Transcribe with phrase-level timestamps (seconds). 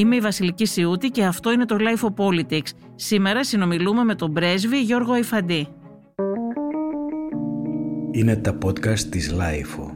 [0.00, 2.68] Είμαι η Βασιλική Σιούτη και αυτό είναι το Life of Politics.
[2.94, 5.68] Σήμερα συνομιλούμε με τον πρέσβη Γιώργο Αϊφαντή.
[8.10, 9.94] Είναι τα podcast της Life.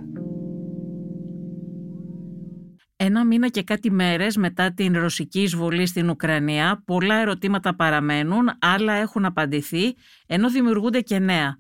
[2.97, 8.93] Ένα μήνα και κάτι μέρες μετά την ρωσική εισβολή στην Ουκρανία, πολλά ερωτήματα παραμένουν, άλλα
[8.93, 9.95] έχουν απαντηθεί,
[10.27, 11.57] ενώ δημιουργούνται και νέα.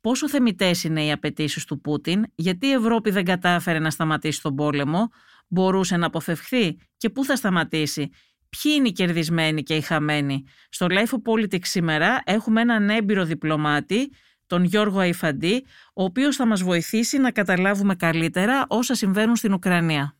[0.00, 4.54] Πόσο θεμητές είναι οι απαιτήσεις του Πούτιν, γιατί η Ευρώπη δεν κατάφερε να σταματήσει τον
[4.54, 5.08] πόλεμο,
[5.48, 8.10] μπορούσε να αποφευχθεί και πού θα σταματήσει.
[8.48, 13.24] Ποιοι είναι οι κερδισμένοι και οι χαμένοι; Στο Life of Politics σήμερα έχουμε έναν έμπειρο
[13.24, 14.10] διπλωμάτη,
[14.46, 15.64] τον Γιώργο Αϊφαντή,
[15.94, 20.16] ο οποίος θα μας βοηθήσει να καταλάβουμε καλύτερα όσα συμβαίνουν στην Ουκρανία.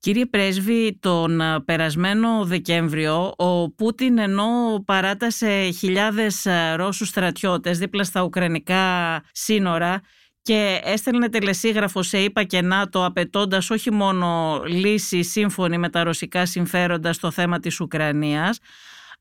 [0.00, 6.46] Κύριε Πρέσβη, τον περασμένο Δεκέμβριο ο Πούτιν ενώ παράτασε χιλιάδες
[6.76, 10.00] Ρώσους στρατιώτες δίπλα στα Ουκρανικά σύνορα
[10.48, 16.46] και έστελνε τελεσίγραφο σε ΙΠΑ και ΝΑΤΟ απαιτώντας όχι μόνο λύση σύμφωνη με τα ρωσικά
[16.46, 18.58] συμφέροντα στο θέμα της Ουκρανίας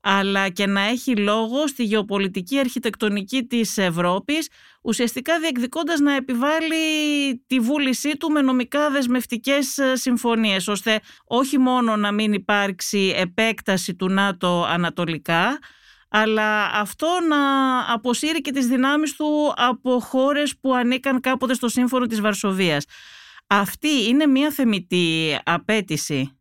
[0.02, 4.50] αλλά και να έχει λόγο στη γεωπολιτική αρχιτεκτονική της Ευρώπης
[4.82, 6.76] ουσιαστικά διεκδικώντας να επιβάλλει
[7.48, 14.10] τη βούλησή του με νομικά δεσμευτικές συμφωνίες ώστε όχι μόνο να μην υπάρξει επέκταση του
[14.10, 15.60] ΝΑΤΟ ανατολικά
[16.10, 17.40] αλλά αυτό να
[17.94, 22.86] αποσύρει και τις δυνάμεις του από χώρες που ανήκαν κάποτε στο σύμφωνο της Βαρσοβίας.
[23.48, 26.32] Αυτή είναι μια θεμητή απέτηση.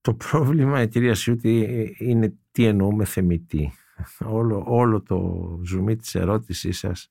[0.00, 3.72] Το πρόβλημα, κυρία Σιούτη, είναι τι εννοούμε θεμητή.
[4.18, 7.08] Όλο, όλο το ζουμί της ερώτησής σας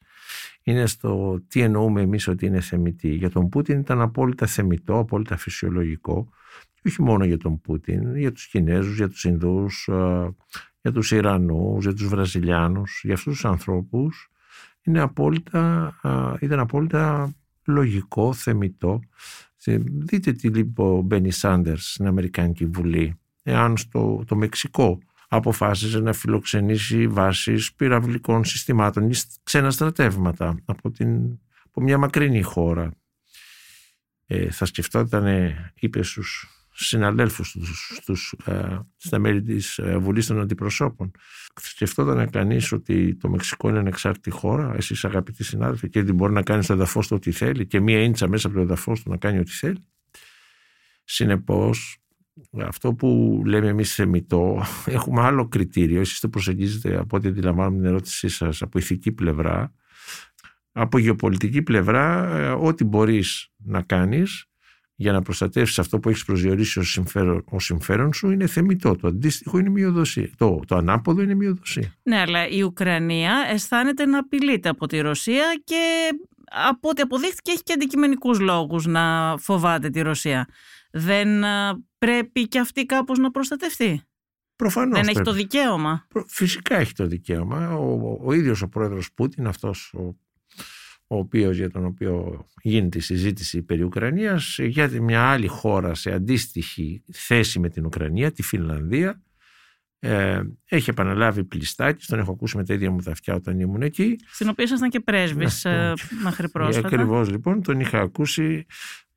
[0.63, 3.09] είναι στο τι εννοούμε εμείς ότι είναι θεμητή.
[3.09, 6.29] Για τον Πούτιν ήταν απόλυτα θεμητό, απόλυτα φυσιολογικό
[6.73, 10.35] και όχι μόνο για τον Πούτιν, για τους Κινέζους, για τους Ινδούς, ε,
[10.81, 14.30] για τους Ιρανούς, για τους Βραζιλιάνους, για αυτούς τους ανθρώπους
[14.81, 15.94] είναι απόλυτα,
[16.39, 17.33] ήταν απόλυτα
[17.66, 19.00] λογικό, θεμητό.
[19.83, 26.13] Δείτε τι είπε ο Μπένι Σάντερς στην Αμερικάνικη Βουλή εάν στο το Μεξικό αποφάσιζε να
[26.13, 29.13] φιλοξενήσει βάσεις πυραυλικών συστημάτων ή
[29.44, 32.91] ξένα στρατεύματα από, την, από μια μακρινή χώρα.
[34.25, 40.40] Ε, θα σκεφτόταν, είπε στους συναδέλφους τους, στους, ε, στα μέλη της ε, Βουλής των
[40.40, 41.12] Αντιπροσώπων.
[41.56, 46.41] Σκεφτόταν κανείς ότι το Μεξικό είναι ανεξάρτητη χώρα, εσείς αγαπητοί συνάδελφοι, και ότι μπορεί να
[46.41, 49.17] κάνεις στο εδαφός του ό,τι θέλει και μία ίντσα μέσα από το εδαφός του να
[49.17, 49.85] κάνει ό,τι θέλει.
[51.03, 51.97] Συνεπώς,
[52.66, 56.00] αυτό που λέμε εμείς θεμητό, έχουμε άλλο κριτήριο.
[56.00, 59.73] Εσείς το προσεγγίζετε από ό,τι αντιλαμβάνομαι την ερώτησή σας από ηθική πλευρά.
[60.72, 64.48] Από γεωπολιτική πλευρά, ε, ό,τι μπορείς να κάνεις
[64.99, 68.95] για να προστατεύσεις αυτό που έχεις προσδιορίσει ως συμφέρον, συμφέρον σου είναι θεμητό.
[68.95, 70.29] Το αντίστοιχο είναι μειοδοσία.
[70.37, 71.93] Το, το ανάποδο είναι μειοδοσία.
[72.03, 76.09] Ναι, αλλά η Ουκρανία αισθάνεται να απειλείται από τη Ρωσία και
[76.69, 80.47] από ό,τι αποδείχθηκε έχει και αντικειμενικούς λόγους να φοβάται τη Ρωσία.
[80.91, 81.43] Δεν
[81.97, 84.01] πρέπει και αυτή κάπως να προστατευτεί;
[84.55, 87.73] Προφανώς Δεν έχει το δικαίωμα; Φυσικά έχει το δικαίωμα.
[87.73, 90.16] Ο, ο, ο ίδιος ο πρόεδρος Πούτιν, αυτός ο
[91.12, 96.12] ο οποίος, για τον οποίο γίνεται η συζήτηση περί Ουκρανίας για μια άλλη χώρα σε
[96.12, 99.22] αντίστοιχη θέση με την Ουκρανία, τη Φινλανδία
[100.00, 103.81] ε, έχει επαναλάβει πλειστάκι, τον έχω ακούσει με τα ίδια μου τα αυτιά όταν ήμουν
[103.81, 104.16] εκεί.
[104.28, 105.94] Στην οποία ήσασταν και πρέσβης ναι, ε,
[106.24, 106.88] μέχρι πρόσφατα.
[106.88, 108.66] Ακριβώς λοιπόν τον είχα ακούσει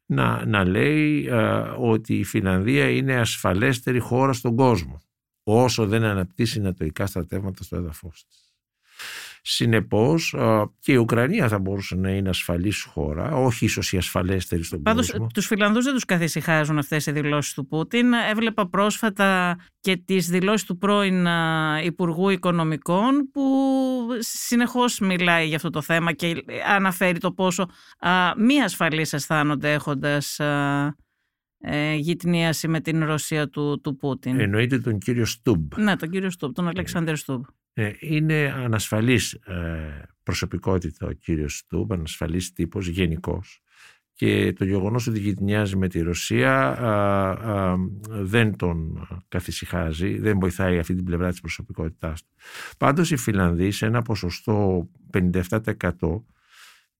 [0.07, 1.37] να, να λέει ε,
[1.79, 5.03] ότι η Φινλανδία είναι ασφαλέστερη χώρα στον κόσμο
[5.43, 8.55] όσο δεν αναπτύσσει νατοικά στρατεύματα στο έδαφος της.
[9.45, 10.37] Συνεπώς
[10.79, 15.11] και η Ουκρανία θα μπορούσε να είναι ασφαλής χώρα, όχι ίσως η ασφαλέστερη στον Πάντως,
[15.11, 15.27] κόσμο.
[15.35, 18.13] Τους Φιλανδούς δεν τους καθησυχάζουν αυτές οι δηλώσεις του Πούτιν.
[18.13, 21.27] Έβλεπα πρόσφατα και τις δηλώσεις του πρώην
[21.85, 23.43] Υπουργού Οικονομικών που
[24.19, 27.69] συνεχώς μιλάει για αυτό το θέμα και αναφέρει το πόσο
[28.39, 30.39] μη ασφαλείς αισθάνονται έχοντας
[31.65, 34.41] ε, γυτνίαση με την Ρωσία του, του Πούτιν.
[34.41, 35.73] Εννοείται τον κύριο Στούμπ.
[35.77, 37.45] Ναι, τον κύριο Στούμπ, τον Αλεξάνδρ Στούμπ.
[37.73, 43.43] Ε, είναι ανασφαλής ε, προσωπικότητα ο κύριος Στούμπ, ανασφαλής τύπος γενικώ.
[44.15, 46.77] Και το γεγονός ότι γυτνιάζει με τη Ρωσία
[48.09, 52.29] δεν τον καθησυχάζει, δεν βοηθάει αυτή την πλευρά της προσωπικότητάς του.
[52.79, 56.23] Πάντως οι Φιλανδοί σε ένα ποσοστό 57%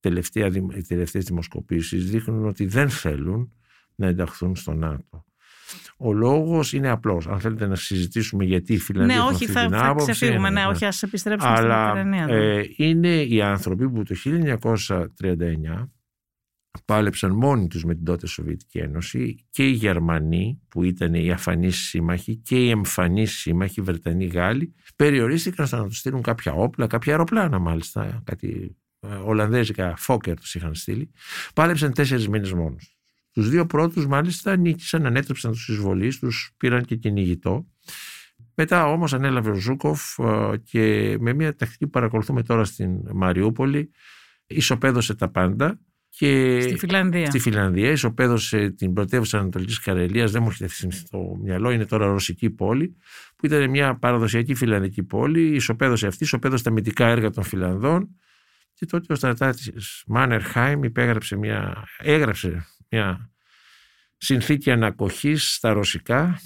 [0.01, 3.53] τελευταία, οι τελευταίες δημοσκοπήσεις δείχνουν ότι δεν θέλουν
[3.95, 5.25] να ενταχθούν στο ΝΑΤΟ.
[5.97, 7.27] Ο λόγος είναι απλός.
[7.27, 10.11] Αν θέλετε να συζητήσουμε γιατί οι Φιλανδοί ναι, έχουν όχι, αυτή θα, την θα άποψη.
[10.11, 12.27] ξεφύγουμε, ναι, ναι, όχι, ας επιστρέψουμε Αλλά, στην Ουκρανία.
[12.27, 12.57] Ναι.
[12.57, 15.89] Ε, είναι οι άνθρωποι που το 1939
[16.85, 21.77] πάλεψαν μόνοι τους με την τότε Σοβιετική Ένωση και οι Γερμανοί που ήταν οι αφανείς
[21.77, 26.87] σύμμαχοι και οι εμφανείς σύμμαχοι, οι Βρετανοί Γάλλοι περιορίστηκαν στο να τους στείλουν κάποια όπλα,
[26.87, 31.11] κάποια αεροπλάνα μάλιστα, κάτι ε, Ολλανδέζικα φόκερ τους είχαν στείλει.
[31.55, 32.97] Πάλεψαν τέσσερις μήνες μόνος.
[33.33, 37.67] Τους δύο πρώτους μάλιστα νίκησαν, ανέτρεψαν τους εισβολείς, τους πήραν και κυνηγητό.
[38.55, 43.91] Μετά όμως ανέλαβε ο Ζούκοφ ε, και με μια τακτική που παρακολουθούμε τώρα στην Μαριούπολη
[44.47, 47.27] ισοπαίδωσε τα πάντα και στη Φιλανδία.
[47.27, 52.51] Στη Φιλανδία ισοπαίδωσε την πρωτεύουσα Ανατολικής Καρελίας, δεν μου έχετε στο μυαλό, είναι τώρα ρωσική
[52.51, 52.97] πόλη,
[53.37, 55.55] που ήταν μια παραδοσιακή φιλανδική πόλη.
[55.55, 58.09] Ισοπαίδωσε αυτή, ισοπαίδωσε τα μυντικά έργα των Φιλανδών.
[58.75, 59.73] Και τότε ο στρατάτη
[60.07, 63.31] Μάνερχάιμ υπέγραψε μια, έγραψε μια
[64.17, 66.41] συνθήκη ανακοχής στα ρωσικά,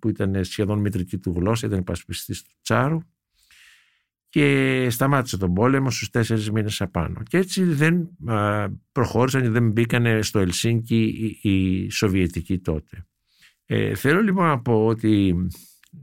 [0.00, 2.98] που ήταν σχεδόν μητρική του γλώσσα, ήταν υπασπιστής του Τσάρου
[4.28, 7.22] και σταμάτησε τον πόλεμο στους τέσσερις μήνες απάνω.
[7.28, 8.08] Και έτσι δεν
[8.92, 13.06] προχώρησαν, δεν μπήκαν στο Ελσίνκι οι Σοβιετικοί τότε.
[13.66, 15.34] Ε, θέλω λοιπόν να πω ότι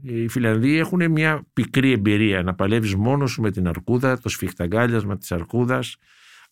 [0.02, 5.18] οι Φιλανδοί έχουν μια πικρή εμπειρία να παλεύεις μόνος σου με την αρκούδα, το σφιχταγκάλιασμα
[5.18, 5.96] της αρκούδας,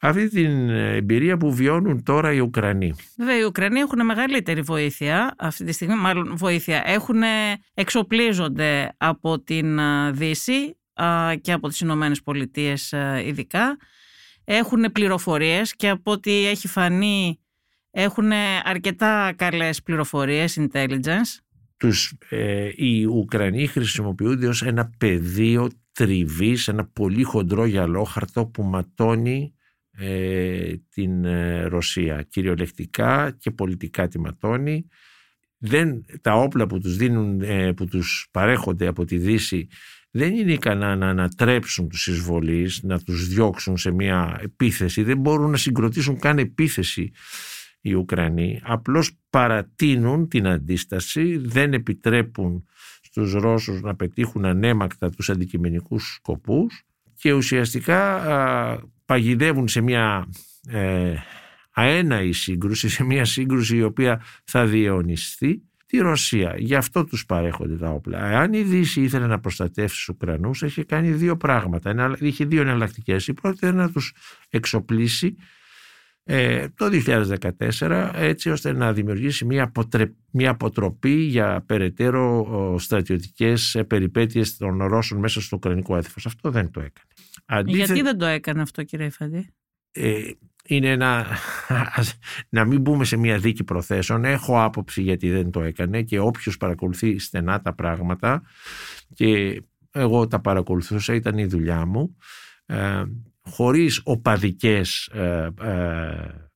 [0.05, 2.95] αυτή την εμπειρία που βιώνουν τώρα οι Ουκρανοί.
[3.17, 6.83] Βέβαια, οι Ουκρανοί έχουν μεγαλύτερη βοήθεια αυτή τη στιγμή, μάλλον βοήθεια.
[6.87, 7.23] Έχουν,
[7.75, 9.79] εξοπλίζονται από την
[10.13, 10.77] Δύση,
[11.41, 12.95] και από τις Ηνωμένες Πολιτείες
[13.25, 13.77] ειδικά.
[14.45, 17.41] Έχουν πληροφορίες και από ό,τι έχει φανεί
[17.91, 18.33] έχουν
[18.63, 21.41] αρκετά καλές πληροφορίες, intelligence.
[21.77, 29.55] Τους, ε, οι Ουκρανοί χρησιμοποιούνται ως ένα πεδίο τριβής, ένα πολύ χοντρό γυαλόχαρτο που ματώνει
[30.03, 32.23] ε, την ε, Ρωσία.
[32.23, 34.87] Κυριολεκτικά και πολιτικά τη ματώνει.
[35.59, 37.43] Δεν, τα όπλα που τους, δίνουν,
[37.75, 39.69] που τους παρέχονται από τη Δύση
[40.15, 45.03] δεν είναι ικανά να ανατρέψουν τους εισβολείς, να τους διώξουν σε μια επίθεση.
[45.03, 47.11] Δεν μπορούν να συγκροτήσουν καν επίθεση
[47.81, 48.61] οι Ουκρανοί.
[48.63, 52.65] Απλώς παρατείνουν την αντίσταση, δεν επιτρέπουν
[53.03, 56.87] στους Ρώσους να πετύχουν ανέμακτα τους αντικειμενικούς σκοπούς
[57.23, 58.23] και ουσιαστικά
[59.05, 60.29] παγιδεύουν σε μια
[60.69, 61.15] ε,
[61.71, 66.55] αέναη σύγκρουση, σε μια σύγκρουση η οποία θα διαιωνιστεί τη Ρωσία.
[66.59, 68.19] Γι' αυτό τους παρέχονται τα όπλα.
[68.19, 72.17] Αν η Δύση ήθελε να προστατεύσει τους Ουκρανούς, είχε κάνει δύο πράγματα.
[72.19, 73.27] Είχε δύο εναλλακτικές.
[73.27, 74.15] Η πρώτη ήταν να τους
[74.51, 75.37] εξοπλίσει
[76.25, 76.89] ε, το
[77.81, 80.13] 2014 έτσι ώστε να δημιουργήσει μια, αποτρε...
[80.31, 86.27] μια αποτροπή για περαιτέρω στρατιωτικές ε, περιπέτειες των Ρώσων μέσα στο Ουκρανικό έθνος.
[86.27, 87.71] Αυτό δεν το έκανε.
[87.71, 89.55] Γιατί δεν το έκανε αυτό κύριε Φαντή.
[89.93, 90.31] Ε,
[90.65, 91.27] είναι ένα,
[92.49, 94.25] να μην μπούμε σε μια δίκη προθέσεων.
[94.25, 98.43] Έχω άποψη γιατί δεν το έκανε και όποιος παρακολουθεί στενά τα πράγματα
[99.15, 102.17] και εγώ τα παρακολουθούσα, ήταν η δουλειά μου,
[102.67, 103.03] ε,
[103.49, 106.51] χωρίς οπαδικές ε, ε,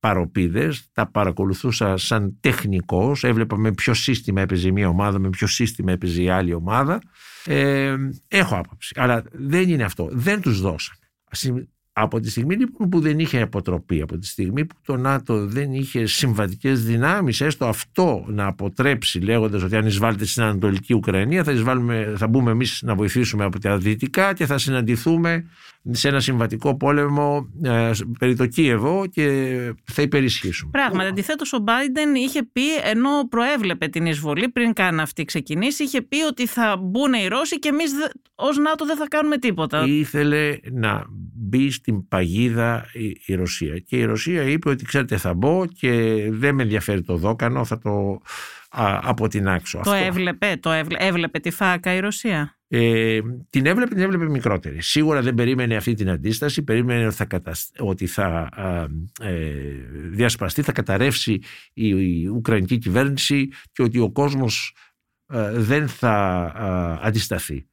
[0.00, 5.92] παροπίδες, τα παρακολουθούσα σαν τεχνικός, έβλεπα με ποιο σύστημα έπαιζε μια ομάδα, με ποιο σύστημα
[5.92, 7.00] έπαιζε η άλλη ομάδα.
[7.44, 7.96] Ε,
[8.28, 10.98] έχω άποψη, αλλά δεν είναι αυτό, δεν τους δώσανε.
[11.98, 15.72] Από τη στιγμή λοιπόν που δεν είχε αποτροπή, από τη στιγμή που το ΝΑΤΟ δεν
[15.72, 21.52] είχε συμβατικές δυνάμεις, έστω αυτό να αποτρέψει, λέγοντας ότι αν εισβάλλετε στην Ανατολική Ουκρανία, θα,
[21.52, 25.44] εισβάλλουμε, θα μπούμε εμείς να βοηθήσουμε από τα δυτικά και θα συναντηθούμε
[25.90, 29.24] σε ένα συμβατικό πόλεμο ε, περί το Κίεβο και
[29.84, 30.70] θα υπερισχύσουμε.
[30.70, 36.02] Πράγματι, αντιθέτως ο Μπάιντεν είχε πει, ενώ προέβλεπε την εισβολή πριν καν αυτή ξεκινήσει, είχε
[36.02, 37.90] πει ότι θα μπουν οι Ρώσοι και εμείς
[38.34, 39.84] ως ΝΑΤΟ δεν θα κάνουμε τίποτα.
[39.86, 41.04] Ήθελε να
[41.34, 42.86] μπει στην παγίδα
[43.26, 43.78] η, Ρωσία.
[43.78, 45.90] Και η Ρωσία είπε ότι ξέρετε θα μπω και
[46.30, 48.20] δεν με ενδιαφέρει το δόκανο, θα το
[48.70, 49.80] α, αποτινάξω.
[49.84, 52.55] Το έβλεπε, το έβλεπε, έβλεπε τη φάκα η Ρωσία.
[52.68, 53.20] Ε,
[53.50, 54.82] την έβλεπε, την έβλεπε μικρότερη.
[54.82, 57.28] Σίγουρα δεν περίμενε αυτή την αντίσταση, περίμενε ότι θα,
[57.78, 58.48] ότι θα
[59.20, 59.52] ε,
[60.10, 61.40] διασπαστεί, θα καταρρεύσει
[61.72, 64.74] η, η Ουκρανική κυβέρνηση και ότι ο κόσμος
[65.26, 66.16] ε, δεν θα
[67.02, 67.66] αντισταθεί.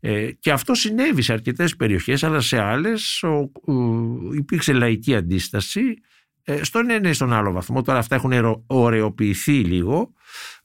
[0.00, 3.50] Ε, και αυτό συνέβη σε αρκετές περιοχές αλλά σε άλλες ο,
[4.34, 5.80] υπήρξε λαϊκή αντίσταση
[6.48, 7.82] ε, στον ένα ή στον άλλο βαθμό.
[7.82, 10.55] Τώρα αυτά έχουν ωρεοποιηθεί λίγο ε, ε,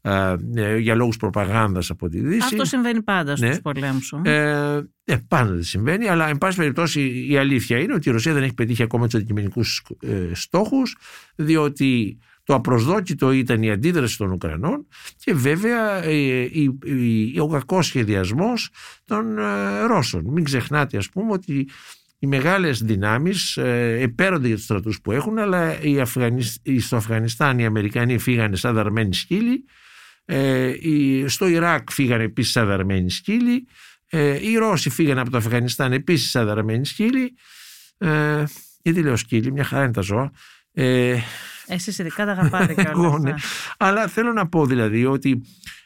[0.80, 2.40] για λόγους προπαγάνδας από τη Δύση.
[2.44, 3.60] Αυτό συμβαίνει πάντα στους ναι.
[3.60, 4.14] πολέμους.
[4.24, 8.34] Ε, ε, πάντα δεν συμβαίνει, αλλά εν πάση περιπτώσει η αλήθεια είναι ότι η Ρωσία
[8.34, 10.98] δεν έχει πετύχει ακόμα τους αντικειμενικούς ε, στόχους
[11.36, 16.48] διότι το απροσδόκητο ήταν η αντίδραση των Ουκρανών και βέβαια ε,
[17.40, 18.70] ο κακός σχεδιασμός
[19.06, 20.26] των ε, Ρώσων.
[20.26, 21.70] Μην ξεχνάτε ας πούμε ότι
[22.20, 25.76] οι μεγάλες δυνάμεις ε, επέρονται για τους στρατούς που έχουν αλλά
[26.80, 29.66] στο Αφγανιστάν οι Αμερικανοί φύγανε σαν δαρμένοι σκύλοι
[31.26, 33.68] στο Ιράκ φύγανε επίσης σαν δαρμένοι σκύλοι
[34.42, 37.34] οι Ρώσοι φύγανε από το Αφγανιστάν επίσης σαν δαρμένοι σκύλοι
[38.84, 40.32] γιατί λέω σκύλοι, μια χαρά είναι τα ζώα.
[41.66, 43.34] Εσείς ειδικά τα αγαπάτε και όλα ναι.
[43.78, 45.42] Αλλά θέλω να πω δηλαδή ότι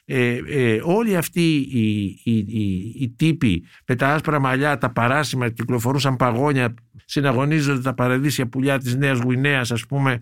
[0.05, 5.49] ε, ε, όλοι αυτοί οι, οι, οι, οι τύποι με τα άσπρα μαλλιά, τα παράσημα
[5.49, 6.73] κυκλοφορούσαν παγόνια,
[7.05, 10.19] συναγωνίζονται τα παραδείσια πουλιά της Νέας Γουινέας ας πούμε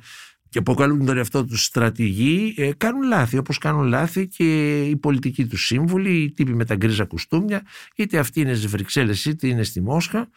[0.54, 3.38] και αποκαλούν τον εαυτό τους στρατηγοί, ε, κάνουν λάθη.
[3.38, 7.62] Όπως κάνουν λάθη και οι πολιτικοί τους σύμβουλοι, οι τύποι με τα γκρίζα κουστούμια,
[7.96, 10.30] είτε αυτοί είναι στις Βρυξέλλες είτε είναι στη Μόσχα.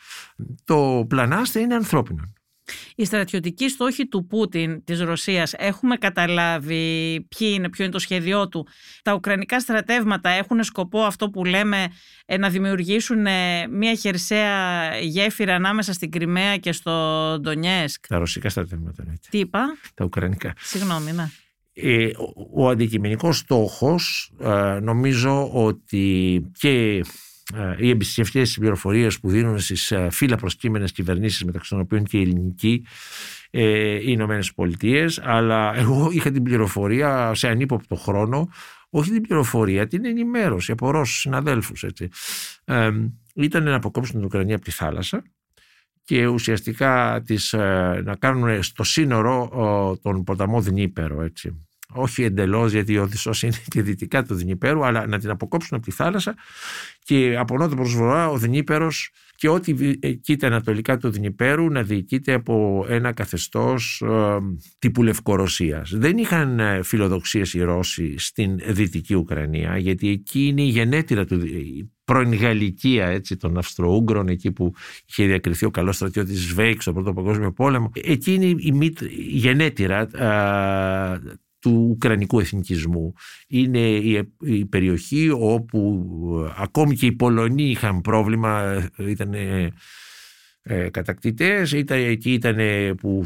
[0.65, 2.33] Το πλανάστε είναι ανθρώπινο.
[2.95, 8.49] Οι στρατιωτικοί στόχοι του Πούτιν, της Ρωσίας, έχουμε καταλάβει ποιοι είναι, ποιο είναι το σχέδιό
[8.49, 8.67] του.
[9.03, 11.89] Τα ουκρανικά στρατεύματα έχουν σκοπό αυτό που λέμε
[12.27, 16.93] ε, να δημιουργήσουν ε, μια χερσαία γέφυρα ανάμεσα στην Κρυμαία και στο
[17.41, 18.07] Ντονιέσκ.
[18.07, 19.05] Τα ρωσικά στρατεύματα.
[19.31, 20.53] Τι είπα; Τα ουκρανικά.
[20.59, 21.31] Συγγνώμη, ναι.
[21.79, 22.11] Ε,
[22.55, 27.01] ο αντικειμενικός στόχος ε, νομίζω ότι και ε,
[27.79, 32.21] οι εμπιστευτικές πληροφορίε που δίνουν στις ε, φύλλα προσκύμενες κυβερνήσεις, μεταξύ των οποίων και η
[32.21, 32.87] ελληνική,
[33.51, 35.21] ε, οι Ηνωμένες Πολιτείες.
[35.23, 38.49] Αλλά εγώ είχα την πληροφορία σε ανύποπτο χρόνο,
[38.91, 41.85] όχι την πληροφορία, την ενημέρωση από Ρώσους συναδέλφους.
[42.65, 42.91] Ε,
[43.35, 45.23] ήταν να αποκόψουν την Ουκρανία από τη θάλασσα
[46.05, 47.53] και ουσιαστικά τις,
[48.05, 53.83] να κάνουν στο σύνορο τον ποταμό Δνήπερο έτσι όχι εντελώς, γιατί ο Οδυσσός είναι και
[53.83, 56.35] δυτικά του Δνήπερου, αλλά να την αποκόψουν από τη θάλασσα
[57.03, 62.33] και από νότο προ βορρά ο Δνήπερος και ό,τι κοίτα ανατολικά του Δνήπερου να διοικείται
[62.33, 64.39] από ένα καθεστώς ε,
[64.79, 65.91] τύπου Λευκορωσίας.
[65.95, 71.35] Δεν είχαν ε, φιλοδοξίες οι Ρώσοι στην δυτική Ουκρανία, γιατί εκεί είναι η γενέτειρα του,
[71.47, 74.75] η πρώην Γαλλικία έτσι, των Αυστροούγγρων, εκεί που
[75.07, 77.91] είχε διακριθεί ο καλός στρατιώτης Σβέικ στον Πρώτο Παγκόσμιο Πόλεμο.
[77.95, 83.13] Εκεί είναι η, η γενέτειρα ε, του Ουκρανικού εθνικισμού.
[83.49, 83.79] Είναι
[84.41, 86.09] η, περιοχή όπου
[86.47, 88.61] ε, ακόμη και οι Πολωνοί είχαν πρόβλημα,
[88.97, 89.35] ε, ήταν
[90.63, 92.57] ε, κατακτητές, ήταν, εκεί ήταν
[92.97, 93.25] που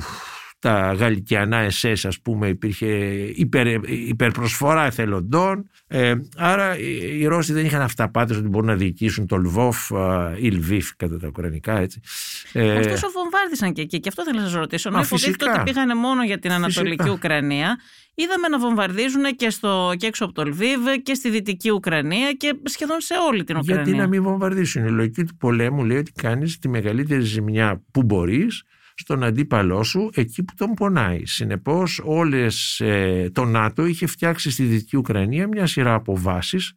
[0.61, 2.87] τα γαλλικιανά SS ας πούμε υπήρχε
[3.35, 6.79] υπερ, υπερπροσφορά εθελοντών ε, άρα
[7.19, 9.91] οι Ρώσοι δεν είχαν αυταπάτες ότι μπορούν να διοικήσουν το Λβόφ
[10.37, 12.01] ή Λβίφ κατά τα ουκρανικά έτσι.
[12.53, 14.91] Ε, Ωστόσο βομβάρδισαν και εκεί και αυτό θέλω να σας ρωτήσω.
[14.91, 17.79] Μα υποτίθεται ότι πήγανε μόνο για την Ανατολική Ουκρανία
[18.15, 22.55] είδαμε να βομβαρδίζουν και, στο, και έξω από το Λβίβ και στη Δυτική Ουκρανία και
[22.65, 23.83] σχεδόν σε όλη την Ουκρανία.
[23.83, 28.03] Γιατί να μην βομβαρδίσουν; Η λογική του πολέμου λέει ότι κάνεις τη μεγαλύτερη ζημιά που
[28.03, 28.65] μπορείς
[29.01, 31.27] στον αντίπαλό σου εκεί που τον πονάει.
[31.27, 36.73] Συνεπώς όλες ε, το ΝΑΤΟ είχε φτιάξει στη Δυτική Ουκρανία μια σειρά από βάσεις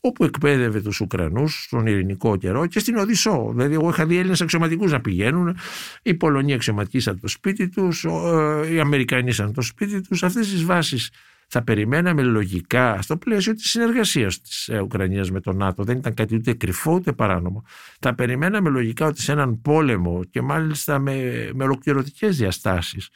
[0.00, 3.52] όπου εκπαίδευε τους Ουκρανούς στον ειρηνικό καιρό και στην Οδυσσό.
[3.54, 5.56] Δηλαδή εγώ είχα δει Έλληνες αξιωματικούς να πηγαίνουν,
[6.02, 10.22] οι Πολωνοί αξιωματικοί σαν το σπίτι τους, ε, οι Αμερικανοί σαν το σπίτι τους.
[10.22, 11.10] Αυτές τις βάσεις
[11.48, 15.84] θα περιμέναμε λογικά στο πλαίσιο της συνεργασίας της ε, Ουκρανίας με τον ΝΑΤΟ.
[15.84, 17.64] Δεν ήταν κάτι ούτε κρυφό ούτε παράνομο.
[18.00, 23.08] Θα περιμέναμε λογικά ότι σε έναν πόλεμο και μάλιστα με, με ολοκληρωτικές διαστάσεις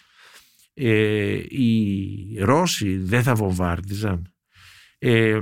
[0.75, 4.33] ε, οι Ρώσοι δεν θα βομβάρδιζαν.
[4.99, 5.41] Ε,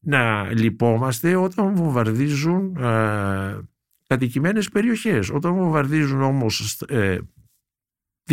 [0.00, 3.58] να λυπόμαστε όταν βομβαρδίζουν ε,
[4.06, 5.30] κατοικημένες περιοχές.
[5.30, 7.18] Όταν βομβαρδίζουν όμως ε,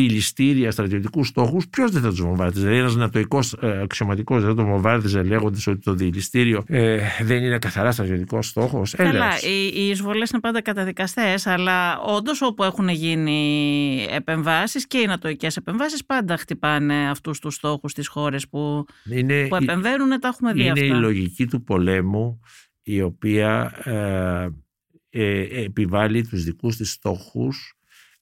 [0.01, 4.55] δηληστήρια, στρατιωτικούς στόχους, ποιος δεν θα τους βομβάρδιζε; Δηλαδή, ένας νατοϊκός ε, αξιωματικός δεν θα
[4.55, 9.89] τον βομβάρδιζε λέγοντας ότι το δηληστήριο ε, δεν είναι καθαρά στρατιωτικός στόχος; Καλά, οι, οι
[9.89, 16.37] εισβολές είναι πάντα καταδικαστές, αλλά όντως όπου έχουν γίνει επεμβάσεις και οι νατοϊκές επεμβάσεις πάντα
[16.37, 18.85] χτυπάνε αυτούς τους στόχους στις χώρες που,
[19.49, 20.19] που επεμβαίνουν.
[20.19, 20.85] Τα έχουμε δει είναι αυτά.
[20.85, 22.39] η λογική του πολέμου
[22.83, 24.49] η οποία ε,
[25.09, 27.76] ε, επιβάλλει τους δικούς της στόχους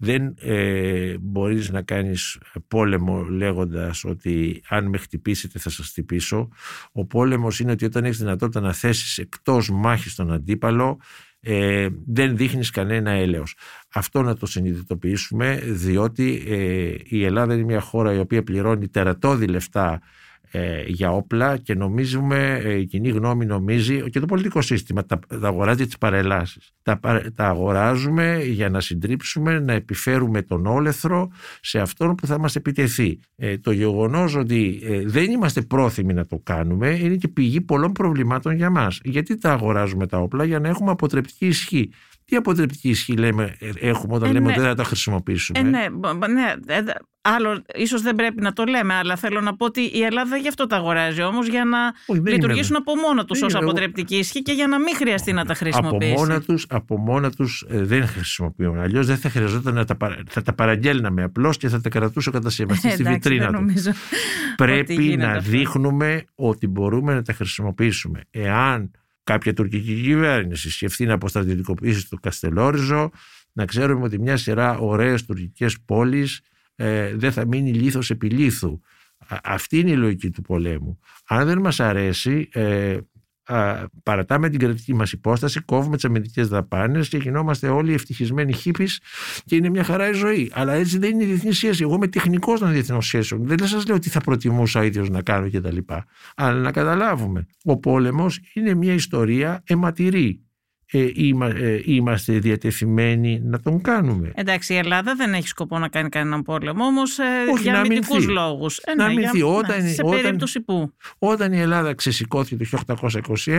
[0.06, 6.50] δεν ε, μπορείς να κάνεις πόλεμο λέγοντας ότι αν με χτυπήσετε θα σας χτυπήσω.
[6.92, 11.00] Ο πόλεμος είναι ότι όταν έχεις δυνατότητα να θέσεις εκτός μάχης τον αντίπαλο
[11.40, 13.56] ε, δεν δείχνεις κανένα έλεος.
[13.94, 19.48] Αυτό να το συνειδητοποιήσουμε διότι ε, η Ελλάδα είναι μια χώρα η οποία πληρώνει τερατώδη
[19.48, 20.00] λεφτά ε,
[20.88, 25.48] για όπλα και νομίζουμε, ε, η κοινή γνώμη νομίζει και το πολιτικό σύστημα τα, τα
[25.48, 26.72] αγοράζει τις παρελάσεις.
[26.82, 27.00] Τα,
[27.36, 31.32] τα αγοράζουμε για να συντρίψουμε, να επιφέρουμε τον όλεθρο
[31.62, 33.20] σε αυτόν που θα μας επιτεθεί.
[33.36, 38.56] Ε, το γεγονός ότι δεν είμαστε πρόθυμοι να το κάνουμε είναι και πηγή πολλών προβλημάτων
[38.56, 39.00] για μας.
[39.04, 41.90] Γιατί τα αγοράζουμε τα όπλα; Για να έχουμε αποτρεπτική ισχύ.
[42.26, 44.52] Τι αποτρεπτική ισχύ λέμε, έχουμε όταν λέμε ναι.
[44.52, 45.88] ότι δεν θα τα χρησιμοποιήσουμε; ναι,
[46.28, 46.54] ναι,
[47.28, 50.48] Άλλο, ίσως δεν πρέπει να το λέμε, αλλά θέλω να πω ότι η Ελλάδα γι'
[50.48, 51.78] αυτό τα αγοράζει όμως για να
[52.32, 56.12] λειτουργήσουν από μόνο τους ως αποτρεπτική ισχύ και για να μην χρειαστεί να τα χρησιμοποιήσει.
[56.12, 58.80] Από μόνα τους από μόνα τους, ε, δεν χρησιμοποιούν.
[58.80, 59.98] Αλλιώς δεν θα χρειαζόταν να τα,
[60.30, 63.66] θα τα παραγγέλναμε απλώς και θα τα κρατούσε ο κατασκευαστή στη βιτρίνα του.
[64.56, 68.22] Πρέπει να δείχνουμε ότι μπορούμε να τα χρησιμοποιήσουμε.
[68.32, 68.92] Εάν
[69.26, 73.12] κάποια τουρκική κυβέρνηση σκεφτεί να αποστρατιωτικοποιήσει το Καστελόριζο,
[73.52, 76.42] να ξέρουμε ότι μια σειρά ωραίες τουρκικές πόλεις
[76.76, 78.80] ε, δεν θα μείνει λίθος επί λίθου.
[79.44, 81.00] Αυτή είναι η λογική του πολέμου.
[81.28, 82.98] Αν δεν μας αρέσει, ε,
[84.04, 89.00] παρατάμε την κρατική μας υπόσταση, κόβουμε τις αμυντικές δαπάνες και γινόμαστε όλοι ευτυχισμένοι χίπης
[89.46, 90.52] και είναι μια χαρά η ζωή.
[90.54, 91.84] Αλλά έτσι δεν είναι η διεθνή σχέση.
[91.84, 93.48] Εγώ είμαι τεχνικός των διεθνών σχέσεων.
[93.48, 95.78] Δεν σας λέω τι θα προτιμούσα ίδιος να κάνω κτλ.
[96.36, 100.45] Αλλά να καταλάβουμε, ο πόλεμος είναι μια ιστορία αιματηρή
[100.98, 101.12] ε,
[101.56, 104.32] ε, είμαστε διατεθειμένοι να τον κάνουμε.
[104.36, 107.24] Εντάξει, η Ελλάδα δεν έχει σκοπό να κάνει κανέναν πόλεμο, όμως ε,
[107.62, 108.78] για αμυντικού λόγους.
[108.78, 110.94] Ε, να ναι, για, όταν, ναι, σε περίπτωση που.
[111.18, 113.50] Όταν η Ελλάδα ξεσηκώθηκε το 1821,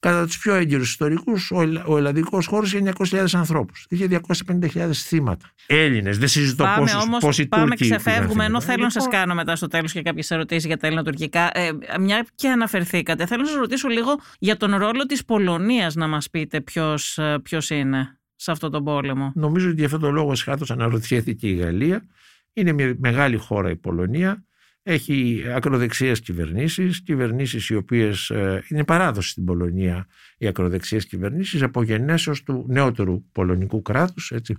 [0.00, 1.50] Κατά τους πιο έγκυρους ιστορικούς,
[1.86, 3.86] ο ελλαδικός χώρος είχε 900.000 ανθρώπους.
[3.88, 5.46] Είχε 250.000 θύματα.
[5.66, 9.34] Έλληνες, δεν συζητώ πάμε πόσους, όμως, πόσοι Πάμε, ξεφεύγουμε, ενώ θέλω να σας λοιπόν- κάνω
[9.34, 11.50] μετά στο τέλος και κάποιες ερωτήσεις για τα ελληνοτουρκικά.
[11.58, 16.06] Ε, μια και αναφερθήκατε, θέλω να σας ρωτήσω λίγο για τον ρόλο της Πολωνίας, να
[16.06, 19.32] μας πείτε ποιος ε, είναι σε αυτό τον πόλεμο.
[19.34, 22.06] Νομίζω ότι για αυτόν τον λόγο σχάτω αναρωτιέται και η Γαλλία.
[22.52, 24.44] Είναι μια μεγάλη χώρα η Πολωνία
[24.90, 30.06] έχει ακροδεξιές κυβερνήσεις, κυβερνήσεις οι οποίες ε, είναι παράδοση στην Πολωνία
[30.38, 34.56] οι ακροδεξιές κυβερνήσεις από γενέσεως του νεότερου πολωνικού κράτους, έτσι.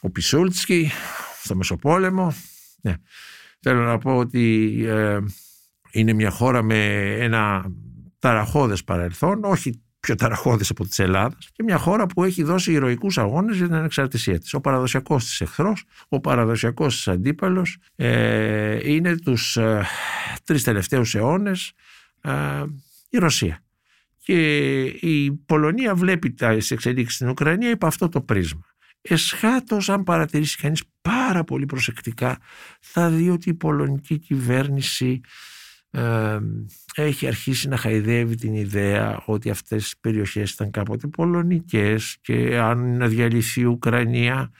[0.00, 0.90] ο Πισούλτσκι
[1.42, 2.34] στο Μεσοπόλεμο.
[2.80, 2.94] Ναι.
[3.60, 5.18] Θέλω να πω ότι ε,
[5.92, 7.72] είναι μια χώρα με ένα
[8.18, 13.18] ταραχώδες παρελθόν, όχι πιο ταραχώδης από της Ελλάδας και μια χώρα που έχει δώσει ηρωικούς
[13.18, 14.54] αγώνες για την ανεξαρτησία της.
[14.54, 19.86] Ο παραδοσιακός της εχθρός, ο παραδοσιακός της αντίπαλος ε, είναι τους ε,
[20.44, 21.72] τρεις τελευταίους αιώνες
[22.20, 22.30] ε,
[23.08, 23.64] η Ρωσία.
[24.18, 28.66] Και η Πολωνία βλέπει τα εξελίξεις στην Ουκρανία υπό αυτό το πρίσμα.
[29.00, 32.38] Εσχάτως αν παρατηρήσει κανείς πάρα πολύ προσεκτικά
[32.80, 35.20] θα δει ότι η πολωνική κυβέρνηση
[36.94, 42.96] έχει αρχίσει να χαϊδεύει την ιδέα ότι αυτές οι περιοχές ήταν κάποτε πολωνικές και αν
[42.96, 44.50] να διαλυθεί η Ουκρανία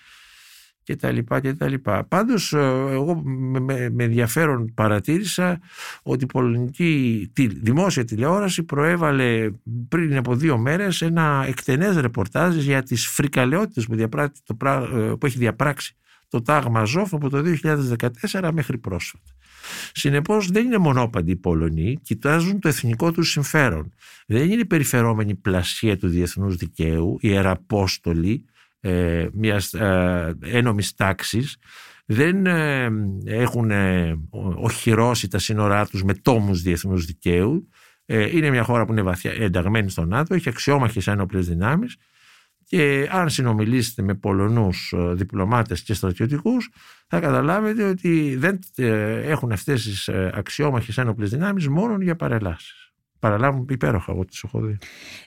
[0.83, 2.05] και τα λοιπά και τα λοιπά.
[2.05, 2.59] Πάντως ε,
[2.91, 3.61] εγώ με,
[3.91, 5.61] με ενδιαφέρον παρατήρησα
[6.03, 9.51] ότι η πολωνική τη, δημόσια τηλεόραση προέβαλε
[9.89, 13.97] πριν από δύο μέρες ένα εκτενές ρεπορτάζ για τις φρικαλαιότητες που,
[14.45, 15.97] το, ε, που έχει διαπράξει
[16.29, 17.43] το τάγμα Ζόφ από το
[18.31, 19.32] 2014 μέχρι πρόσφατα.
[19.95, 23.93] Συνεπώς δεν είναι μονόπαντοι οι Πολωνοί, κοιτάζουν το εθνικό τους συμφέρον.
[24.27, 28.45] Δεν είναι περιφερόμενη πλασία του διεθνούς δικαίου, οι εραπόστολοι
[28.81, 31.57] ε, μιας ε, ένομης τάξης,
[32.07, 32.91] δεν ε,
[33.25, 34.19] έχουν ε,
[34.57, 37.69] οχυρώσει τα σύνορά τους με τόμους διεθνούς δικαίου.
[38.07, 41.97] Ε, είναι μια χώρα που είναι βαθιά ενταγμένη στο ΝΑΤΟ, έχει αξιόμαχες ένοπλες δυνάμεις
[42.73, 46.71] και αν συνομιλήσετε με Πολωνούς ε, διπλωμάτες και στρατιωτικούς
[47.07, 52.92] θα καταλάβετε ότι δεν ε, έχουν αυτές τις ε, αξιόμαχες ένοπλες δυνάμεις μόνο για παρελάσεις.
[53.23, 54.79] Παραλάβουν υπέροχα, εγώ τις έχω δει.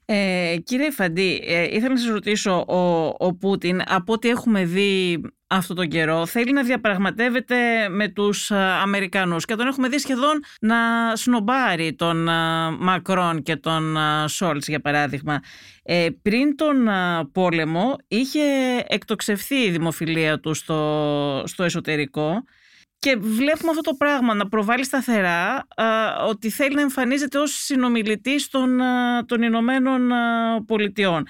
[0.05, 5.73] Ε, κύριε Φαντή, ήθελα να σας ρωτήσω, ο, ο Πούτιν, από ό,τι έχουμε δει αυτό
[5.73, 10.75] τον καιρό θέλει να διαπραγματεύεται με τους Αμερικανούς και τον έχουμε δει σχεδόν να
[11.15, 12.29] σνομπάρει τον
[12.79, 15.39] Μακρόν και τον Σόλτς για παράδειγμα.
[15.83, 16.87] Ε, πριν τον
[17.31, 18.41] πόλεμο είχε
[18.87, 22.43] εκτοξευθεί η δημοφιλία του στο, στο εσωτερικό
[23.05, 25.67] και βλέπουμε αυτό το πράγμα να προβάλλει σταθερά
[26.27, 28.79] ότι θέλει να εμφανίζεται ως συνομιλητής των,
[29.25, 30.01] των Ηνωμένων
[30.65, 31.23] Πολιτειών.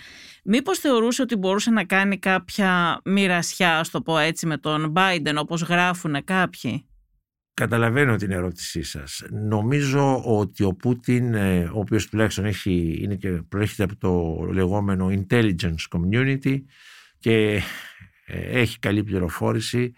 [0.43, 5.33] Μήπως θεωρούσε ότι μπορούσε να κάνει κάποια μοιρασιά, ας το πω έτσι, με τον Biden
[5.35, 6.85] όπως γράφουν κάποιοι;
[7.53, 9.23] Καταλαβαίνω την ερώτησή σας.
[9.29, 15.07] Νομίζω ότι ο Πούτιν, ε, ο οποίος τουλάχιστον έχει, είναι και προέρχεται από το λεγόμενο
[15.11, 16.57] intelligence community
[17.19, 17.61] και
[18.25, 19.93] ε, έχει καλή πληροφόρηση,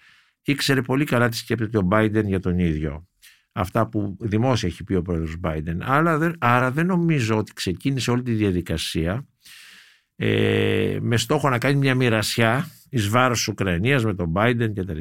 [0.52, 3.08] ήξερε πολύ καλά τι σκέπτεται ο Biden για τον ίδιο.
[3.52, 5.78] Αυτά που δημόσια έχει πει ο πρόεδρος Biden.
[5.80, 9.28] Άρα, άρα δεν νομίζω ότι ξεκίνησε όλη τη διαδικασία
[10.16, 15.00] ε, με στόχο να κάνει μια μοιρασιά εις βάρος της Ουκρανίας με τον Biden κτλ.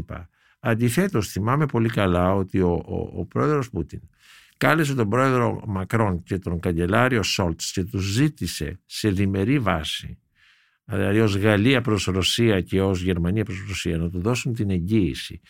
[0.61, 4.01] Αντιθέτως θυμάμαι πολύ καλά ότι ο, ο, ο πρόεδρος Πούτιν
[4.57, 10.19] κάλεσε τον πρόεδρο Μακρόν και τον καγκελάριο Σόλτς και τους ζήτησε σε διμερή βάση
[10.87, 15.41] δηλαδή ως Γαλλία προς Ρωσία και ως Γερμανία προς Ρωσία να του δώσουν την εγγύηση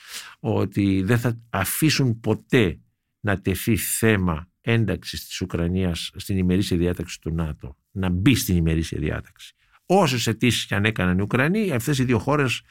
[0.40, 2.81] ότι δεν θα αφήσουν ποτέ
[3.20, 8.99] να τεθεί θέμα ένταξης της Ουκρανίας στην ημερήσια διάταξη του ΝΑΤΟ να μπει στην ημερήσια
[8.99, 9.55] διάταξη.
[9.87, 12.62] Όσες αιτήσεις και αν έκαναν οι Ουκρανοί, αυτές οι δύο χώρες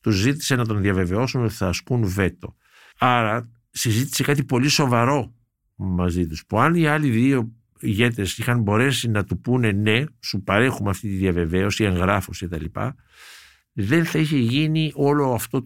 [0.00, 2.56] τους ζήτησε να τον διαβεβαιώσουν ότι θα ασκούν βέτο.
[2.98, 5.34] Άρα συζήτησε κάτι πολύ σοβαρό
[5.74, 6.46] μαζί τους.
[6.46, 11.08] Που αν οι άλλοι δύο ηγέτες είχαν μπορέσει να του πούνε ναι, σου παρέχουμε αυτή
[11.08, 12.64] τη διαβεβαίωση, εγγράφωση κτλ
[13.80, 15.62] δεν θα είχε γίνει όλο αυτό,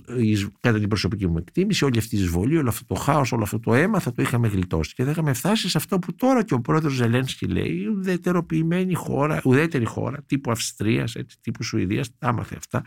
[0.61, 3.61] κατά την προσωπική μου εκτίμηση, όλη αυτή η εισβολή, όλο αυτό το χάος, όλο αυτό
[3.61, 4.95] το αίμα θα το είχαμε γλιτώσει.
[4.95, 9.41] Και θα είχαμε φτάσει σε αυτό που τώρα και ο πρόεδρος Ζελένσκι λέει, ουδετεροποιημένη χώρα,
[9.45, 12.83] ουδέτερη χώρα, τύπου Αυστρίας, τύπου Σουηδίας, τα άμαθε αυτά.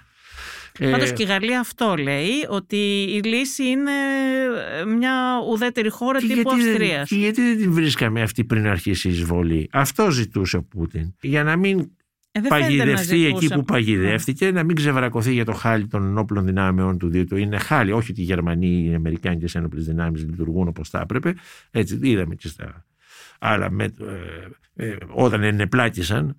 [0.79, 3.91] Ε, Πάντως και η Γαλλία αυτό λέει, ότι η λύση είναι
[4.97, 5.13] μια
[5.51, 7.09] ουδέτερη χώρα και τύπου γιατί δεν- Αυστρίας.
[7.09, 11.13] και γιατί δεν την βρίσκαμε αυτή πριν αρχίσει η εισβολή; Αυτό ζητούσε ο Πούτιν.
[11.21, 11.79] Για να μην
[12.31, 13.55] Ε, δεν φαίνεται να παγιδευτεί εκεί ζητούσε.
[13.55, 17.35] που παγιδεύτηκε, να μην ξεβρακωθεί για το χάλι των ενόπλων δυνάμεων του Δίτου.
[17.37, 21.33] Είναι χάλι, όχι ότι οι Γερμανοί, οι Αμερικάνικε ένοπλε δυνάμεις λειτουργούν όπως θα έπρεπε.
[21.71, 22.85] Έτσι, είδαμε και στα
[23.39, 23.71] άλλα.
[23.71, 26.35] Με, ε, ε, όταν ενεπλάκησαν,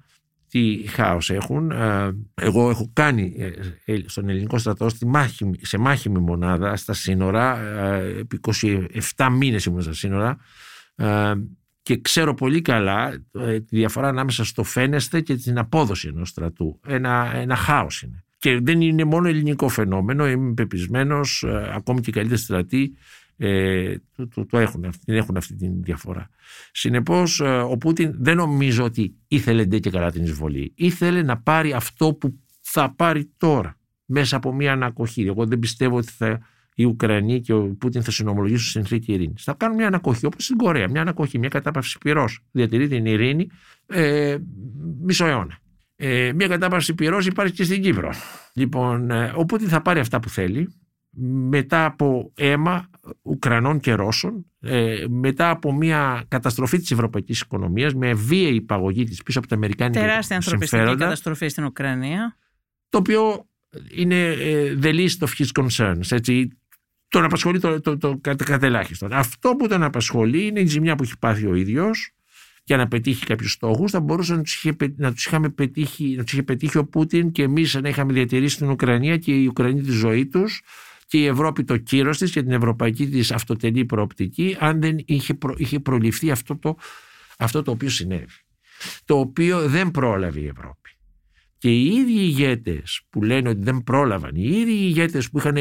[0.57, 1.71] τι χάος έχουν.
[1.71, 3.51] Ε, εγώ έχω κάνει ε,
[3.93, 8.41] ε, στον ελληνικό στρατό στη μάχη, σε μάχημη μονάδα στα σύνορα, ε, επί
[9.17, 10.39] 27 μήνες ήμουν στα σύνορα
[10.95, 11.33] ε,
[11.83, 16.81] και ξέρω πολύ καλά ε, τη διαφορά ανάμεσα στο φαίνεστε και την απόδοση ενός στρατού.
[16.87, 18.25] Ένα, ένα χάος είναι.
[18.39, 22.97] Και δεν είναι μόνο ελληνικό φαινόμενο, είμαι πεπισμένος, ε, ακόμη και οι καλύτεροι στρατοί
[23.37, 26.29] ε, το, το, το έχουν, την έχουν αυτή τη διαφορά.
[26.73, 30.73] Συνεπώς ε, ο Πούτιν δεν νομίζω ότι ήθελε ντε και καλά την εισβολή.
[30.75, 35.23] Ήθελε να πάρει αυτό που θα πάρει τώρα μέσα από μια ανακοχή.
[35.23, 36.41] Εγώ δεν πιστεύω ότι θα,
[36.75, 39.43] οι Ουκρανοί και ο Πούτιν θα συνομολογήσουν συνθήκη ειρήνης.
[39.43, 40.89] Θα κάνουν μια ανακοχή όπως στην Κορέα.
[40.89, 42.41] Μια ανακοχή, μια κατάπαυση πυρός.
[42.51, 43.47] Διατηρεί την ειρήνη
[43.87, 44.37] ε,
[45.03, 45.59] μισό αιώνα.
[45.97, 48.13] Ε, μια κατάπαυση πυρός υπάρχει και στην Κύπρο.
[48.55, 50.69] Λοιπόν, ε, ο Πούτιν θα πάρει αυτά που θέλει
[51.19, 52.91] μετά από αίμα
[53.23, 59.23] Ουκρανών και Ρώσων, ε, μετά από μια καταστροφή της ευρωπαϊκής οικονομίας με βίαιη υπαγωγή της
[59.23, 62.37] πίσω από τα Αμερικάνικα Τεράστια ανθρωπιστική συμφέροντα, καταστροφή στην Ουκρανία.
[62.89, 63.49] το οποίο
[63.95, 66.11] είναι ε, the least of his concerns.
[66.11, 66.49] Έτσι,
[67.09, 69.13] τον απασχολεί το, το, το, το κατελάχιστον.
[69.13, 72.11] Αυτό που τον απασχολεί είναι η ζημιά που έχει πάθει ο ίδιος
[72.65, 73.91] για να πετύχει κάποιους στόχους.
[73.91, 77.33] Θα μπορούσε να τους είχε, να τους είχαμε πετύχει, να τους είχε πετύχει ο Πούτιν
[77.33, 80.63] και εμείς να είχαμε διατηρήσει την Ουκρανία και οι Ουκρανοί τη ζωή τους
[81.07, 85.35] και η Ευρώπη το κύρο τη και την ευρωπαϊκή της αυτοτελή προοπτική, αν δεν είχε,
[85.35, 86.77] προ, είχε προληφθεί αυτό το,
[87.39, 88.27] αυτό το οποίο συνέβη.
[89.05, 90.91] Το οποίο δεν πρόλαβε η Ευρώπη.
[91.59, 95.57] Και οι ίδιοι ηγέτες που λένε ότι δεν πρόλαβαν, οι ίδιοι ηγέτες που είχαν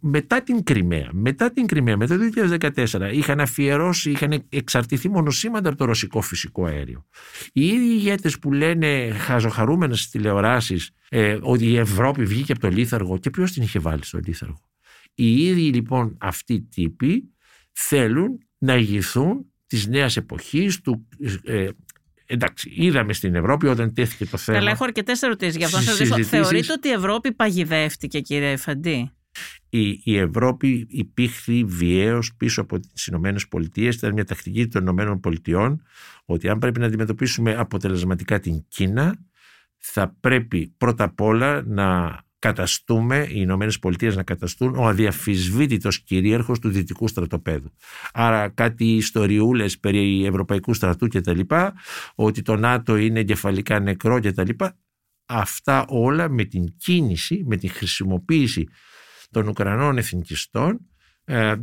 [0.00, 2.24] μετά την Κρυμαία, μετά την Κρυμαία, μετά το
[2.60, 7.06] 2014, είχαν αφιερώσει, είχαν εξαρτηθεί μονοσήμαντα από το ρωσικό φυσικό αέριο.
[7.52, 12.68] Οι ίδιοι ηγέτες που λένε χαζοχαρούμενες στις τηλεοράσεις ε, ότι η Ευρώπη βγήκε από το
[12.68, 14.60] λίθαργο και ποιος την είχε βάλει στο λίθαργο;
[15.18, 17.30] Οι ίδιοι λοιπόν αυτοί οι τύποι
[17.72, 21.08] θέλουν να ηγηθούν της νέας εποχής, του,
[21.44, 21.68] ε,
[22.26, 24.58] εντάξει, είδαμε στην Ευρώπη όταν τέθηκε το θέμα.
[24.58, 25.76] Καλά, έχω αρκετές ερωτήσεις γι' αυτό.
[25.80, 26.26] Στις Συζητήσεις...
[26.26, 29.10] συζητήσεις- Θεωρείτε ότι η Ευρώπη παγιδεύτηκε, κύριε Εφαντή;
[29.68, 33.96] η, η Ευρώπη υπήρχε βιαίως πίσω από τις Ηνωμένες Πολιτείες.
[33.96, 35.82] Ήταν μια τακτική των Ηνωμένων Πολιτειών
[36.24, 39.18] ότι αν πρέπει να αντιμετωπίσουμε αποτελεσματικά την Κίνα,
[39.76, 46.58] θα πρέπει πρώτα απ' όλα να καταστούμε, οι Ηνωμένες Πολιτείες να καταστούν ο αδιαφυσβήτητος κυρίαρχος
[46.58, 47.72] του δυτικού στρατοπέδου.
[48.12, 51.40] Άρα κάτι ιστοριούλες περί Ευρωπαϊκού στρατού κτλ.
[52.14, 54.64] Ότι το ΝΑΤΟ είναι εγκεφαλικά νεκρό κτλ.
[55.26, 58.68] Αυτά όλα με την κίνηση, με την χρησιμοποίηση
[59.30, 60.95] των Ουκρανών εθνικιστών ε,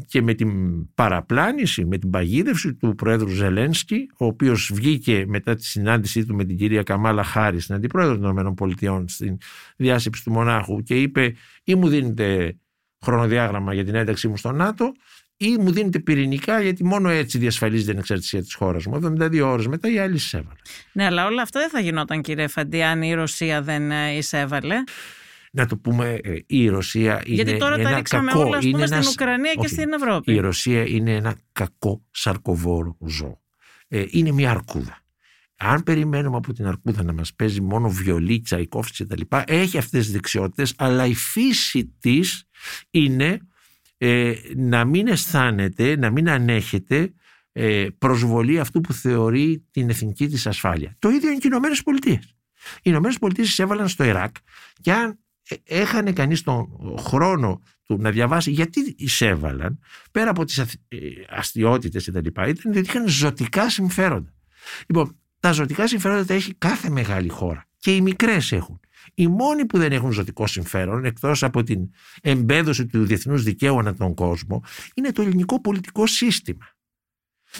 [0.06, 0.52] και με την
[0.94, 6.46] παραπλάνηση, με την παγίδευση του Προέδρου Ζελένσκι, ο οποίος βγήκε μετά τη συνάντησή του με
[6.46, 9.38] την κυρία Καμάλα Χάρη, την Αντιπρόεδρο των ΗΠΑ, στην
[9.76, 12.58] διάσκεψη του Μονάχου και είπε ή μου δίνετε
[13.04, 14.92] χρονοδιάγραμμα για την ένταξή μου στο ΝΑΤΟ
[15.38, 19.00] ή μου δίνετε πυρηνικά γιατί μόνο έτσι διασφαλίζεται την εξαρτησία της χώρας μου.
[19.20, 20.58] 72 ώρες μετά οι άλλοι εισέβαλαν.
[20.92, 24.76] Ναι, αλλά όλα αυτά δεν θα γινόταν, κύριε Εφαντή, αν η Ρωσία δεν ε, εισέβαλε.
[25.56, 28.64] Να το πούμε, ε, η Ρωσία είναι Γιατί τώρα ένα τα ρίξαμε κακό, όλα ας
[28.64, 29.68] πούμε, είναι στην ένας- Ουκρανία και όχι.
[29.70, 30.34] στην Ευρώπη.
[30.34, 33.42] Η Ρωσία είναι ένα κακό σαρκοβόρο ζώο.
[33.88, 34.98] Ε, είναι μια αρκούδα.
[35.58, 39.78] Αν περιμένουμε από την αρκούδα να μας παίζει μόνο βιολί, τσαϊκόφτς και τα λοιπά, έχει
[39.78, 42.44] αυτές τις δεξιότητες, αλλά η φύση της
[42.90, 43.40] είναι
[43.98, 47.14] ε, να μην αισθάνεται, να μην ανέχεται
[47.52, 50.96] ε, προσβολή αυτού που θεωρεί την εθνική της ασφάλεια.
[51.00, 52.36] Το ίδιο είναι και οι Ηνωμένες Πολιτείες.
[52.78, 54.36] Οι Ηνωμένες Πολιτείες εισέβαλαν στο Ιράκ
[54.82, 55.16] και αν ε,
[55.64, 56.68] έχανε κανείς τον
[57.00, 59.80] χρόνο του να διαβάσει γιατί εισέβαλαν,
[60.12, 60.98] πέρα από τις αθ- ε,
[61.30, 64.34] αστιότητες και τα λοιπά, ήταν ότι είχαν ζωτικά συμφέροντα.
[64.88, 68.80] Λοιπόν, τα ζωτικά συμφέροντα τα έχει κάθε μεγάλη χώρα και οι μικρές έχουν.
[69.14, 71.90] Οι μόνοι που δεν έχουν ζωτικό συμφέρον, εκτός από την
[72.22, 74.64] εμπέδωση του διεθνούς δικαίου ανά τον κόσμο,
[74.94, 76.68] είναι το ελληνικό πολιτικό σύστημα,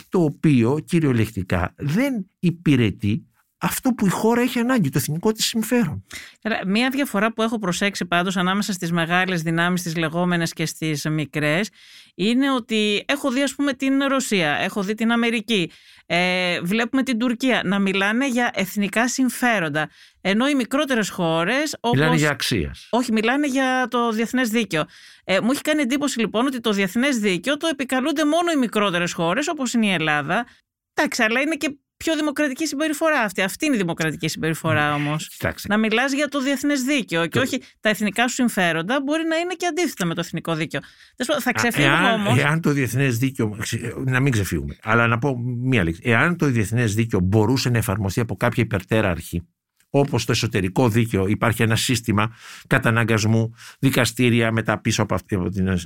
[0.10, 3.28] το οποίο κυριολεκτικά δεν υπηρετεί
[3.64, 6.06] αυτό που η χώρα έχει ανάγκη, το εθνικό της συμφέρον.
[6.42, 11.06] Καλά, Μία διαφορά που έχω προσέξει πάντως ανάμεσα στις μεγάλες δυνάμεις, τις λεγόμενες και στις
[11.06, 11.70] μικρές,
[12.16, 15.72] είναι ότι έχω δει ας πούμε την Ρωσία, έχω δει την Αμερική,
[16.06, 19.90] ε, βλέπουμε την Τουρκία να μιλάνε για εθνικά συμφέροντα.
[20.22, 22.00] Ενώ οι μικρότερες χώρες, όπως...
[22.00, 22.88] Μιλάνε για αξίας.
[22.90, 24.84] Όχι, μιλάνε για το διεθνές δίκαιο.
[25.24, 29.14] Ε, μου έχει κάνει εντύπωση λοιπόν ότι το διεθνές δίκαιο το επικαλούνται μόνο οι μικρότερες
[29.14, 30.46] χώρες, όπως είναι η Ελλάδα.
[30.94, 33.42] Εντάξει, αλλά είναι και πιο δημοκρατική συμπεριφορά αυτή.
[33.42, 35.28] Αυτή είναι η δημοκρατική συμπεριφορά Ναι, όμως.
[35.30, 39.24] Κοιτάξτε, Να μιλάς για το διεθνές δίκαιο και Το- όχι τα εθνικά σου συμφέροντα μπορεί
[39.28, 40.80] να είναι και αντίθετα με το εθνικό δίκαιο.
[41.16, 42.38] Τέλος πάντων, Θα Α, ξεφύγουμε εάν, όμως.
[42.40, 43.50] εάν το διεθνές δίκαιο.
[43.60, 44.78] ξε- Να μην ξεφύγουμε.
[44.84, 46.02] Αλλά να πω μία λέξη.
[46.04, 49.48] Εάν το διεθνές δίκαιο μπορούσε να εφαρμοστεί από κάποια υπερτέρα αρχή,
[49.96, 52.36] όπως το εσωτερικό δίκαιο, υπάρχει ένα σύστημα
[52.68, 55.80] καταναγκασμού, δικαστήρια μετά πίσω από, αυτή, από, την,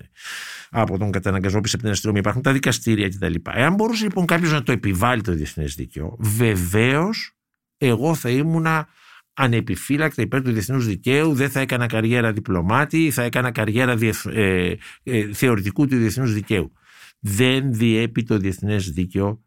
[0.70, 3.34] από τον καταναγκασμό πίσω από την αστυνομία, υπάρχουν τα δικαστήρια κτλ.
[3.52, 7.32] Εάν μπορούσε λοιπόν κάποιος να το επιβάλλει το διεθνές δίκαιο, βεβαίως
[7.78, 8.88] εγώ θα ήμουνα
[9.34, 14.78] ανεπιφύλακτα υπέρ του διεθνούς δικαίου, δεν θα έκανα καριέρα διπλωμάτη, θα έκανα καριέρα διεθ, ε,
[15.04, 16.72] ε, θεωρητικού του διεθνούς δικαίου.
[17.20, 19.42] Δεν διέπει το διεθνές δίκαιο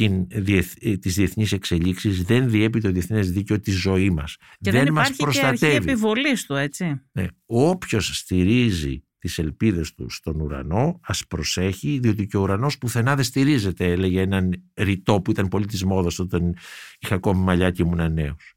[0.00, 4.36] την, διεθ, ε, τις διεθνείς εξελίξεις, δεν διέπει το διεθνές δίκαιο τη ζωή μας.
[4.60, 5.90] Και δεν, δεν μας υπάρχει και αρχή προστατεύει.
[5.90, 7.00] επιβολής του, έτσι.
[7.12, 7.26] Ναι.
[7.46, 13.24] Όποιος στηρίζει τις ελπίδες του στον ουρανό, ας προσέχει, διότι και ο ουρανός πουθενά δεν
[13.24, 16.54] στηρίζεται, έλεγε έναν ρητό που ήταν πολύ της μόδας όταν
[16.98, 18.54] είχα ακόμη μαλλιά και ήμουν νέος.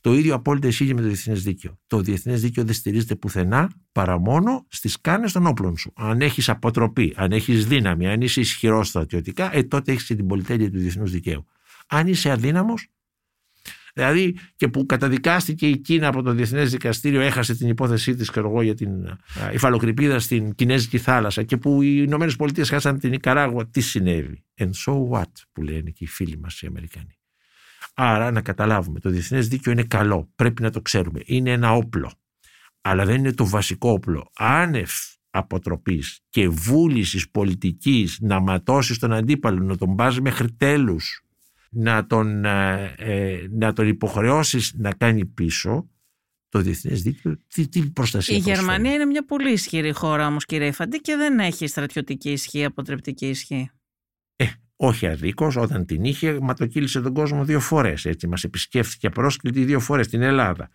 [0.00, 1.78] Το ίδιο απόλυτα ισχύει και με το διεθνές δίκαιο.
[1.86, 5.92] Το διεθνές δίκαιο δεν στηρίζεται πουθενά παρά μόνο στις κάνες των όπλων σου.
[5.96, 10.26] Αν έχεις αποτροπή, αν έχεις δύναμη, αν είσαι ισχυρός στρατιωτικά, ε, τότε έχεις και την
[10.26, 11.46] πολυτέλεια του διεθνούς δικαίου.
[11.86, 12.88] Αν είσαι αδύναμος,
[13.94, 18.48] δηλαδή και που καταδικάστηκε η Κίνα από το Διεθνές Δικαστήριο, έχασε την υπόθεσή της, ξέρω
[18.48, 23.12] εγώ, για την α, υφαλοκρηπίδα στην Κινέζικη θάλασσα και που οι Ηνωμένες Πολιτείες χάσαν την
[23.12, 27.18] Ικαράγουα, τι συνέβη; And so what, που λένε και οι φίλοι μας οι Αμερικανοί.
[27.94, 31.20] Άρα να καταλάβουμε, το διεθνές δίκαιο είναι καλό, πρέπει να το ξέρουμε.
[31.24, 32.12] Είναι ένα όπλο,
[32.80, 34.30] αλλά δεν είναι το βασικό όπλο.
[34.36, 34.90] Άνευ
[35.30, 41.24] αποτροπής και βούλησης πολιτικής να ματώσεις τον αντίπαλο, να τον πας μέχρι τέλους,
[41.70, 45.88] να τον, ε, ε, να τον υποχρεώσεις να κάνει πίσω,
[46.48, 48.66] το διεθνές δίκαιο τι, τι προστασία Η προσφέρει.
[48.66, 53.28] Γερμανία είναι μια πολύ ισχυρή χώρα όμως, κύριε Φαντή, και δεν έχει στρατιωτική ισχύ, αποτρεπτική
[53.28, 53.70] ισχύ.
[54.76, 58.04] Όχι αδίκως, όταν την είχε ματοκύλησε τον κόσμο δύο φορές.
[58.04, 60.70] Έτσι, μας επισκέφθηκε πρόσκλητη δύο φορές στην Ελλάδα.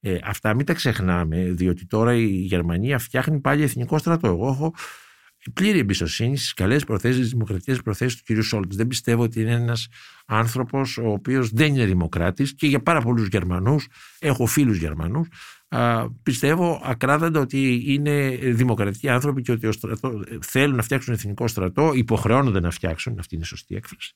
[0.00, 4.26] Ε, αυτά μην τα ξεχνάμε, διότι τώρα η Γερμανία φτιάχνει πάλι εθνικό στρατό.
[4.26, 4.74] Εγώ έχω
[5.54, 8.42] πλήρη εμπιστοσύνη στις καλές προθέσεις, τις δημοκρατικές προθέσεις του κ.
[8.42, 8.76] Σόλτς.
[8.76, 9.88] Δεν πιστεύω ότι είναι ένας
[10.26, 13.86] άνθρωπος ο οποίος δεν είναι δημοκράτης και για πάρα πολλούς Γερμανούς,
[14.18, 15.28] έχω φίλους Γερμανούς,
[16.22, 21.92] πιστεύω ακράδαντα ότι είναι δημοκρατικοί άνθρωποι και ότι ο στρατό, θέλουν να φτιάξουν εθνικό στρατό,
[21.94, 24.14] υποχρεώνονται να φτιάξουν, αυτή είναι η σωστή έκφραση,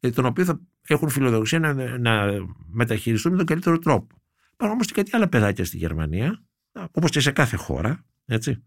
[0.00, 2.26] ε, τον οποίο θα έχουν φιλοδοξία να, να
[2.70, 4.16] μεταχειριστούν με τον καλύτερο τρόπο.
[4.52, 6.42] Υπάρχουν όμως και κάτι άλλα παιδάκια στη Γερμανία,
[6.90, 8.62] όπως και σε κάθε χώρα, έτσι.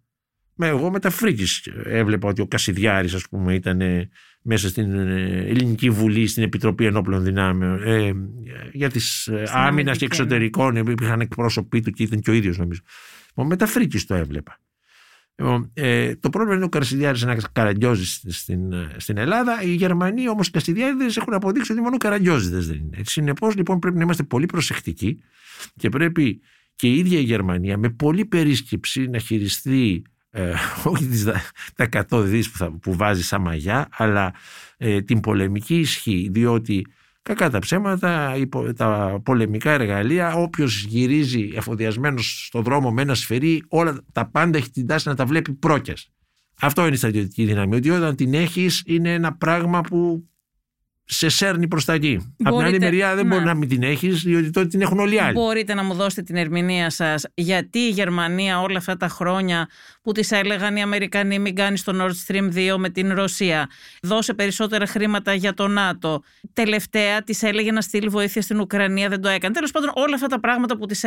[0.59, 3.81] Με, εγώ με τα φρίκης έβλεπα ότι ο Κασιδιάρης ας πούμε ήταν
[4.49, 8.13] μέσα στην Ελληνική Βουλή στην Επιτροπή Ενόπλων Δυνάμεων ε,
[8.73, 12.81] για τις άμυνας και εξωτερικών υπήρχαν εκπρόσωποι του και ήταν και ο ίδιος νομίζω.
[13.35, 14.59] Με τα φρίκης το έβλεπα.
[15.73, 19.61] Ε, το πρόβλημα είναι ο Κασιδιάρης να καραγκιόζει στην, στην Ελλάδα.
[19.61, 22.97] Οι Γερμανοί όμως οι Κασιδιάριδες έχουν αποδείξει ότι μόνο καραγκιόζιδες δεν είναι.
[23.03, 25.23] Συνεπώς λοιπόν πρέπει να είμαστε πολύ προσεκτικοί
[25.75, 26.41] και πρέπει
[26.75, 30.01] και η ίδια η Γερμανία με πολύ περίσκεψη να χειριστεί
[30.37, 31.23] ε, όχι τις,
[31.75, 34.33] τα 100 δις που, θα, που βάζει σαν μαγιά, αλλά
[34.77, 36.85] ε, την πολεμική ισχύ, διότι
[37.21, 38.33] κακά τα ψέματα,
[38.75, 44.69] τα πολεμικά εργαλεία, όποιος γυρίζει εφοδιασμένος στον δρόμο με ένα σφυρί, όλα τα πάντα έχει
[44.69, 46.11] την τάση να τα βλέπει πρόκες.
[46.61, 50.27] Αυτό είναι η στρατιωτική δύναμη, ότι όταν την έχεις είναι ένα πράγμα που
[51.09, 52.35] σε σέρνει προς τα εκεί.
[52.43, 53.33] Από την άλλη μεριά δεν να.
[53.33, 55.33] μπορεί να μην την έχεις, διότι τότε την έχουν όλοι οι άλλοι.
[55.33, 59.69] Μπορείτε να μου δώσετε την ερμηνεία σας, γιατί η Γερμανία όλα αυτά τα χρόνια
[60.01, 63.69] που της έλεγαν οι Αμερικανοί μην κάνεις το Nord Stream 2 με την Ρωσία,
[64.01, 66.23] δώσε περισσότερα χρήματα για το ΝΑΤΟ.
[66.53, 69.53] Τελευταία της έλεγε να στείλει βοήθεια στην Ουκρανία, δεν το έκανε.
[69.53, 71.05] Τέλος πάντων, όλα αυτά τα πράγματα που της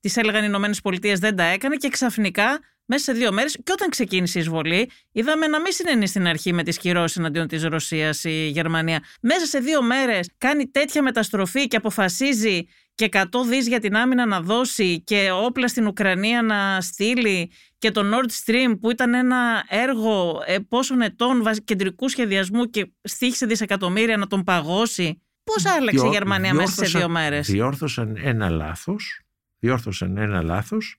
[0.00, 3.72] τις έλεγαν οι Ηνωμένες Πολιτείες δεν τα έκανε και ξαφνικά μέσα σε δύο μέρες, και
[3.72, 7.64] όταν ξεκίνησε η εισβολή, είδαμε να μην συνενείς στην αρχή με τις κυρώσεις εναντίον της
[7.64, 9.02] Ρωσίας η Γερμανία.
[9.20, 14.26] Μέσα σε δύο μέρες κάνει τέτοια μεταστροφή και αποφασίζει και 100 δις για την άμυνα
[14.26, 19.64] να δώσει και όπλα στην Ουκρανία να στείλει και το Nord Stream που ήταν ένα
[19.68, 25.22] έργο πόσων ετών κεντρικού σχεδιασμού και στήχησε δισεκατομμύρια να τον παγώσει.
[25.44, 29.20] Πώς άλλαξε Διό, η Γερμανία μέσα σε δύο μέρες; Διόρθωσαν ένα λάθος.
[29.58, 30.96] Διόρθωσαν ένα λάθος.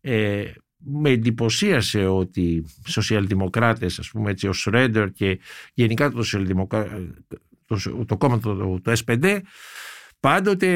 [0.00, 0.44] Ε,
[0.84, 5.40] με εντυπωσίασε ότι οι σοσιαλδημοκράτες, ας πούμε έτσι, ο Σρέντερ και
[5.74, 6.24] γενικά το,
[7.66, 9.40] το, το κόμμα το, το S5
[10.22, 10.68] πάντοτε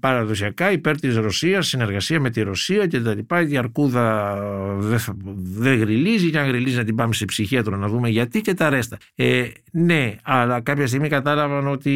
[0.00, 3.48] παραδοσιακά υπέρ της Ρωσίας, συνεργασία με τη Ρωσία και τα λοιπά.
[3.48, 4.36] Η Αρκούδα
[4.78, 4.98] δεν
[5.34, 8.68] δε γριλίζει και αν γριλίζει να την πάμε σε ψυχίατρο να δούμε γιατί και τα
[8.68, 8.96] ρέστα.
[9.14, 11.92] Ε, ναι, αλλά κάποια στιγμή κατάλαβαν ότι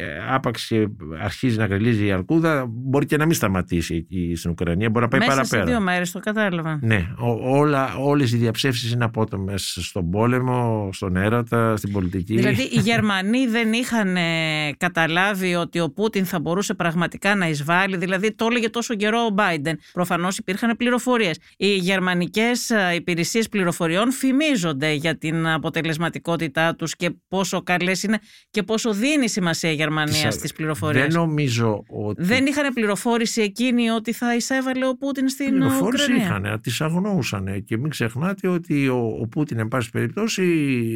[0.00, 0.88] ε, άπαξ και
[1.22, 5.20] αρχίζει να γριλίζει η Αρκούδα μπορεί και να μην σταματήσει στην Ουκρανία, μπορεί να πάει
[5.20, 5.64] Μέσα παραπέρα.
[5.64, 6.78] σε δύο μέρες το κατάλαβα.
[6.82, 12.36] Ναι, ό, όλα, όλες οι διαψεύσεις είναι απότομες στον πόλεμο, στον έρωτα, στην πολιτική.
[12.36, 17.96] Δηλαδή οι Γερμανοί δεν είχαν ε, καταλάβει ότι ο Πούτιν θα μπορούσε πραγματικά να εισβάλλει,
[17.96, 19.78] δηλαδή το έλεγε τόσο καιρό ο Μπάιντεν.
[19.92, 21.38] Προφανώς υπήρχαν πληροφορίες.
[21.56, 28.18] Οι γερμανικές ε, υπηρεσίες πληροφοριών φημίζονται για την αποτελεσματικότητά τους και πόσο καλές είναι
[28.50, 31.02] και πόσο δίνει σημασία η Γερμανία Τις- στις πληροφορίες.
[31.06, 32.22] Δεν νομίζω ότι...
[32.22, 36.24] Δεν είχαν πληροφόρηση εκείνη ότι θα εισέβαλε ο Πούτιν στην πληροφόρηση Ουκρανία.
[36.24, 40.42] είχαν, τις αγνοούσαν και μην ξεχνάτε ότι ο, ο Πούτιν εν πάση περιπτώσει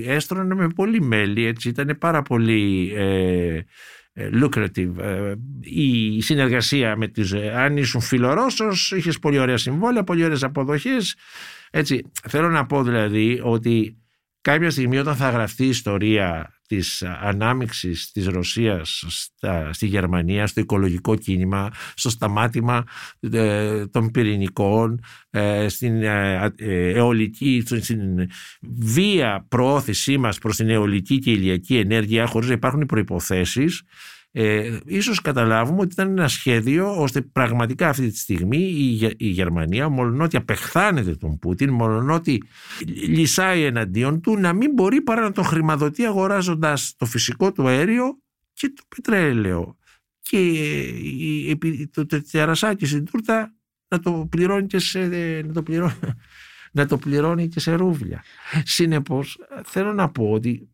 [0.06, 3.64] έστρωνε με πολύ μέλη έτσι ήταν πάρα πολύ ε, ε,
[4.16, 4.98] lucrative.
[4.98, 10.42] Ε, η συνεργασία με τις ε, αν ήσουν φιλορώσος είχες πολύ ωραία συμβόλαια, πολύ ωραίες
[10.42, 11.16] αποδοχές.
[11.70, 13.96] Έτσι θέλω να πω δηλαδή ότι
[14.40, 20.60] κάποια στιγμή όταν θα γραφτεί η ιστορία της ανάμειξης της Ρωσίας στα, στη Γερμανία, στο
[20.60, 22.84] οικολογικό κίνημα, στο σταμάτημα
[23.20, 25.00] ε, των πυρηνικών,
[25.30, 28.00] ε, στην ε, ε, αιωλική, στην
[28.78, 33.82] βία προώθησή μας προς την αιωλική και ηλιακή ενέργεια χωρίς να υπάρχουν οι προϋποθέσεις
[34.38, 39.26] ε, ίσως καταλάβουμε ότι ήταν ένα σχέδιο ώστε πραγματικά αυτή τη στιγμή η, Γε- η
[39.28, 42.42] Γερμανία μολονότι απεχθάνεται τον Πούτιν μολονότι
[43.08, 48.18] λυσάει εναντίον του να μην μπορεί παρά να τον χρηματοδοτεί αγοράζοντας το φυσικό του αέριο
[48.52, 49.76] και το πετρέλαιο
[50.20, 53.54] και η- επί- το τε- τερασάκι στην τούρτα
[53.88, 55.06] να το πληρώνει και σε,
[55.46, 55.92] να το πληρώνει,
[56.72, 58.22] να το πληρώνει και σε ρούβλια.
[58.64, 60.68] Συνεπώς θέλω να πω ότι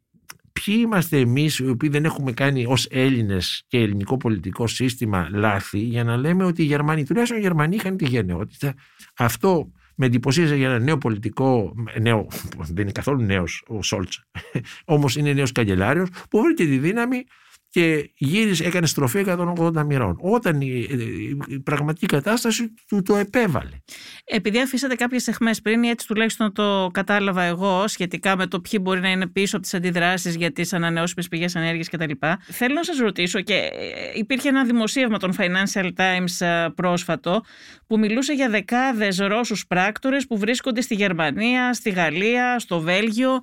[0.52, 5.78] ποιοι είμαστε εμείς οι οποίοι δεν έχουμε κάνει ως Έλληνες και ελληνικό πολιτικό σύστημα λάθη
[5.78, 8.74] για να λέμε ότι οι Γερμανοί, τουλάχιστον οι Γερμανοί είχαν τη γενναιότητα.
[9.16, 12.26] Αυτό με εντυπωσίασε για ένα νέο πολιτικό, νέο,
[12.58, 14.24] δεν είναι καθόλου νέος ο Σόλτς,
[14.84, 17.24] όμως είναι νέος καγκελάριος που βρήκε τη δύναμη
[17.72, 20.16] και γύρισε, έκανε στροφή 180 μοιρών.
[20.20, 23.76] Όταν η, η- η πραγματική κατάσταση του το επέβαλε.
[24.24, 28.80] Επειδή αφήσατε κάποιες αιχμές πριν, ή έτσι τουλάχιστον το κατάλαβα εγώ, σχετικά με το ποιοι
[28.82, 32.10] μπορεί να είναι πίσω από τις αντιδράσεις για τις ανανεώσιμες πηγές ενέργειας κτλ.,
[32.50, 33.70] θέλω να σας ρωτήσω και ε,
[34.14, 37.40] υπήρχε ένα δημοσίευμα των Financial Times ε, πρόσφατο
[37.86, 43.40] που μιλούσε για δεκάδες Ρώσους πράκτορες που βρίσκονται στη Γερμανία, στη Γαλλία, στο Βέλγιο.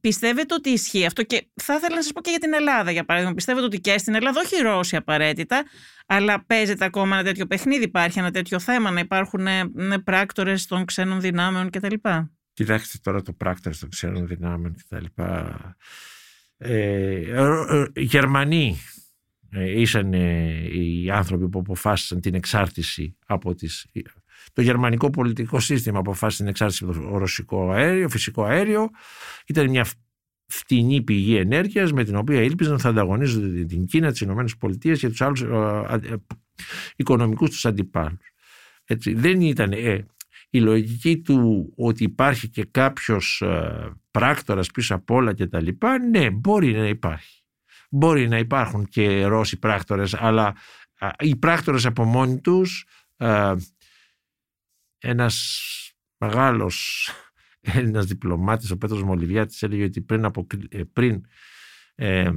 [0.00, 3.04] Πιστεύετε ότι ισχύει αυτό και θα ήθελα να σας πω και για την Ελλάδα για
[3.04, 3.34] παράδειγμα.
[3.34, 5.64] Πιστεύετε ότι και στην Ελλάδα, όχι οι Ρώσοι απαραίτητα,
[6.06, 10.66] αλλά παίζεται ακόμα ένα τέτοιο παιχνίδι, υπάρχει ένα τέτοιο θέμα, να υπάρχουν ε, ε, πράκτορες
[10.66, 11.94] των ξένων δυνάμεων κτλ.
[12.52, 15.76] Κοιτάξτε τώρα το πράκτορ των ξένων δυνάμεων και τα λοιπά.
[16.56, 18.78] Ε, Ρο- ε, Γερμανοί
[19.50, 23.86] ε, ήσαν ε, οι άνθρωποι που αποφάσισαν την εξάρτηση από τις...
[24.52, 28.88] Το γερμανικό πολιτικό σύστημα αποφάσισε την εξάρτηση από το ρωσικό αέριο, φυσικό αέριο.
[29.46, 29.86] Ήταν μια
[30.46, 35.08] φτηνή πηγή ενέργειας με την οποία ήλπιζαν θα ανταγωνίζονται την Κίνα, τις Ηνωμένες Πολιτείες και
[35.08, 35.46] τους άλλους ε,
[36.12, 36.14] ε,
[36.96, 38.32] οικονομικούς τους αντιπάλους.
[38.84, 40.06] Έτσι, δεν ήταν ε,
[40.50, 45.98] η λογική του ότι υπάρχει και κάποιος ε, πράκτορας πίσω από όλα και τα λοιπά,
[45.98, 47.42] ναι, μπορεί να υπάρχει.
[47.90, 50.54] Μπορεί να υπάρχουν και Ρώσοι πράκτορες, αλλά
[50.98, 53.52] α, οι πράκτορες από μόνοι τους, ε,
[54.98, 55.62] ένας
[56.18, 57.08] μεγάλος
[57.60, 61.20] Έλληνας διπλωμάτης, ο Πέτρος Μολυβιάτης, έλεγε ότι πριν, από, ε, πριν
[61.94, 62.32] ε, ε,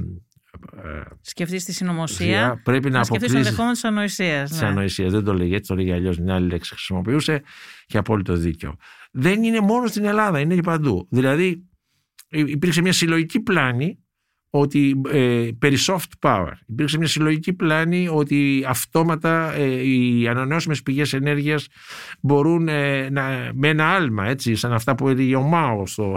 [1.20, 4.50] Σκεφτείς τη συνωμοσία, διά- πρέπει να να σκεφτείς το αποκλείσει ενδεχόμενο της ανοησίας.
[4.50, 4.66] της ναι.
[4.66, 5.12] ανοησίας.
[5.12, 6.18] Δεν το λέγει έτσι, το λέγει αλλιώς.
[6.18, 7.42] Μια άλλη λέξη χρησιμοποιούσε
[7.86, 8.76] και απόλυτο δίκιο.
[9.12, 11.06] Δεν είναι μόνο στην Ελλάδα, είναι και παντού.
[11.10, 11.68] Δηλαδή,
[12.28, 13.98] υ- υπήρξε μια συλλογική πλάνη
[14.54, 16.52] ότι ε, περί soft power.
[16.66, 21.66] Υπήρξε μια συλλογική πλάνη ότι αυτόματα ε, οι ανανεώσιμες πηγές ενέργειας
[22.20, 26.16] μπορούν ε, να, με ένα άλμα, έτσι, σαν αυτά που έλεγε ο Μάος, στο,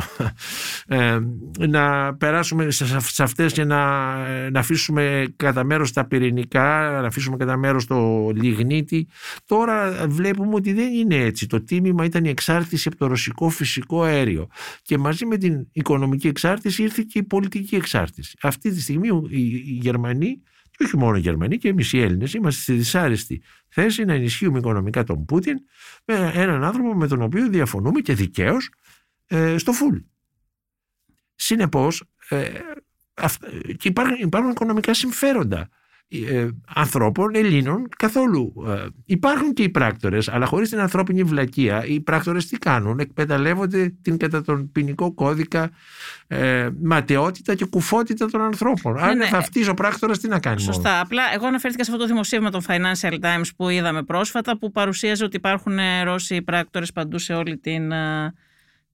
[0.88, 1.20] ε,
[1.68, 4.16] να περάσουμε σε, σε αυτές και να,
[4.50, 9.08] να αφήσουμε κατά μέρος τα πυρηνικά, να αφήσουμε κατά μέρος το λιγνίτη.
[9.46, 11.48] Τώρα βλέπουμε ότι δεν είναι έτσι.
[11.48, 14.48] Το τίμημα ήταν η εξάρτηση από το ρωσικό φυσικό αέριο.
[14.82, 18.25] Και μαζί με την οικονομική εξάρτηση ήρθε και η πολιτική εξάρτηση.
[18.42, 22.34] Αυτή τη στιγμή οι, οι Γερμανοί, και όχι μόνο οι Γερμανοί και εμείς οι Έλληνες,
[22.34, 25.58] είμαστε στη δυσάρεστη θέση να ενισχύουμε οικονομικά τον Πούτιν
[26.06, 28.70] με έναν άνθρωπο με τον οποίο διαφωνούμε και δικαίως
[29.26, 29.98] ε, στο φουλ.
[31.36, 32.50] Συνεπώς, ε,
[33.14, 33.46] αυ-
[33.78, 35.70] και υπάρχουν, υπάρχουν οικονομικά συμφέροντα
[36.10, 38.54] ε, ανθρώπων, Ελλήνων καθόλου.
[38.68, 43.94] Ε, υπάρχουν και οι πράκτορες, αλλά χωρίς την ανθρώπινη βλακεία, οι πράκτορες τι κάνουν, εκμεταλλεύονται
[44.02, 45.72] την κατά τον ποινικό κώδικα
[46.28, 48.94] ε, ματαιότητα και κουφότητα των ανθρώπων.
[48.94, 49.26] Ναι, Αν ναι.
[49.26, 50.90] θα αυτής ο πράκτορας τι να κάνει Σωστά.
[50.90, 51.02] Μόνο.
[51.02, 55.24] Απλά εγώ αναφέρθηκα σε αυτό το δημοσίευμα των Financial Times που είδαμε πρόσφατα που παρουσίαζε
[55.24, 57.92] ότι υπάρχουν Ρώσοι πράκτορες παντού σε όλη την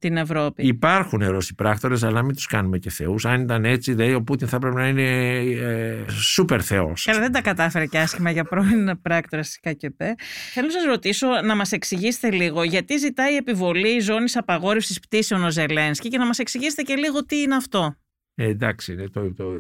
[0.02, 0.68] την Ευρώπη.
[0.68, 3.26] Υπάρχουν Ρώσοι πράκτορες, αλλά μην τους κάνουμε και θεούς.
[3.26, 7.04] Αν ήταν έτσι, δηλαδή, ο Πούτιν θα πρέπει να είναι ε, σούπερ θεός.
[7.04, 10.02] Και δεν τα κατάφερε και άσχημα για πρώην πράκτορα τη ΚΚΠ.
[10.54, 15.52] Θέλω να σας ρωτήσω να μας εξηγήσετε λίγο γιατί ζητάει επιβολή ζώνης απαγόρευσης πτήσεων ο
[15.52, 17.96] Ζελένσκι και να μας εξηγήσετε και λίγο τι είναι αυτό.
[18.36, 19.54] Ε, εντάξει, το, το,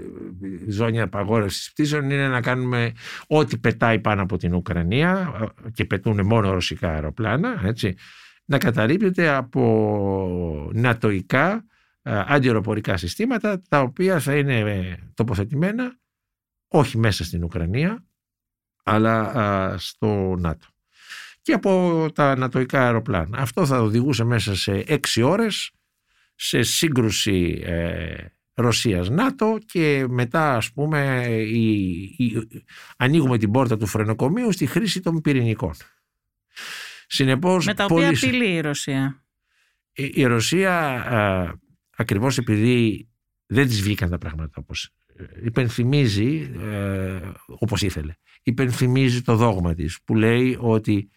[0.68, 2.92] η ζώνη απαγόρευσης πτήσεων είναι να κάνουμε
[3.28, 7.96] ό,τι πετάει πάνω από την Ουκρανία ε, και πετούν μόνο ρωσικά αεροπλάνα, έτσι
[8.52, 11.66] να καταρρύπτεται από νατοικά
[12.04, 16.00] αντιεροπορικά συστήματα τα οποία θα είναι ε, τοποθετημένα
[16.68, 18.06] όχι μέσα στην Ουκρανία
[18.84, 20.66] αλλά στο ΝΑΤΟ
[21.42, 23.38] και από τα νατοικά αεροπλάνα.
[23.38, 25.72] Αυτό θα οδηγούσε μέσα σε έξι ώρες
[26.36, 32.48] σε σύγκρουση ε, Ρωσίας-ΝΑΤΟ και μετά ας πούμε η,
[32.98, 35.74] ανοίγουμε την πόρτα του φρενοκομείου στη χρήση των πυρηνικών.
[37.14, 38.18] Συνεπώς, Με τα οποία πολύ...
[38.18, 39.26] απειλεί η Ρωσία.
[39.92, 41.54] Η, η Ρωσία α,
[41.98, 43.10] ακριβώς επειδή
[43.46, 48.14] δεν της βγήκαν τα πράγματα όπως ε, υπενθυμίζει ε, όπως ήθελε.
[48.44, 51.10] Υπενθυμίζει το δόγμα της που λέει ότι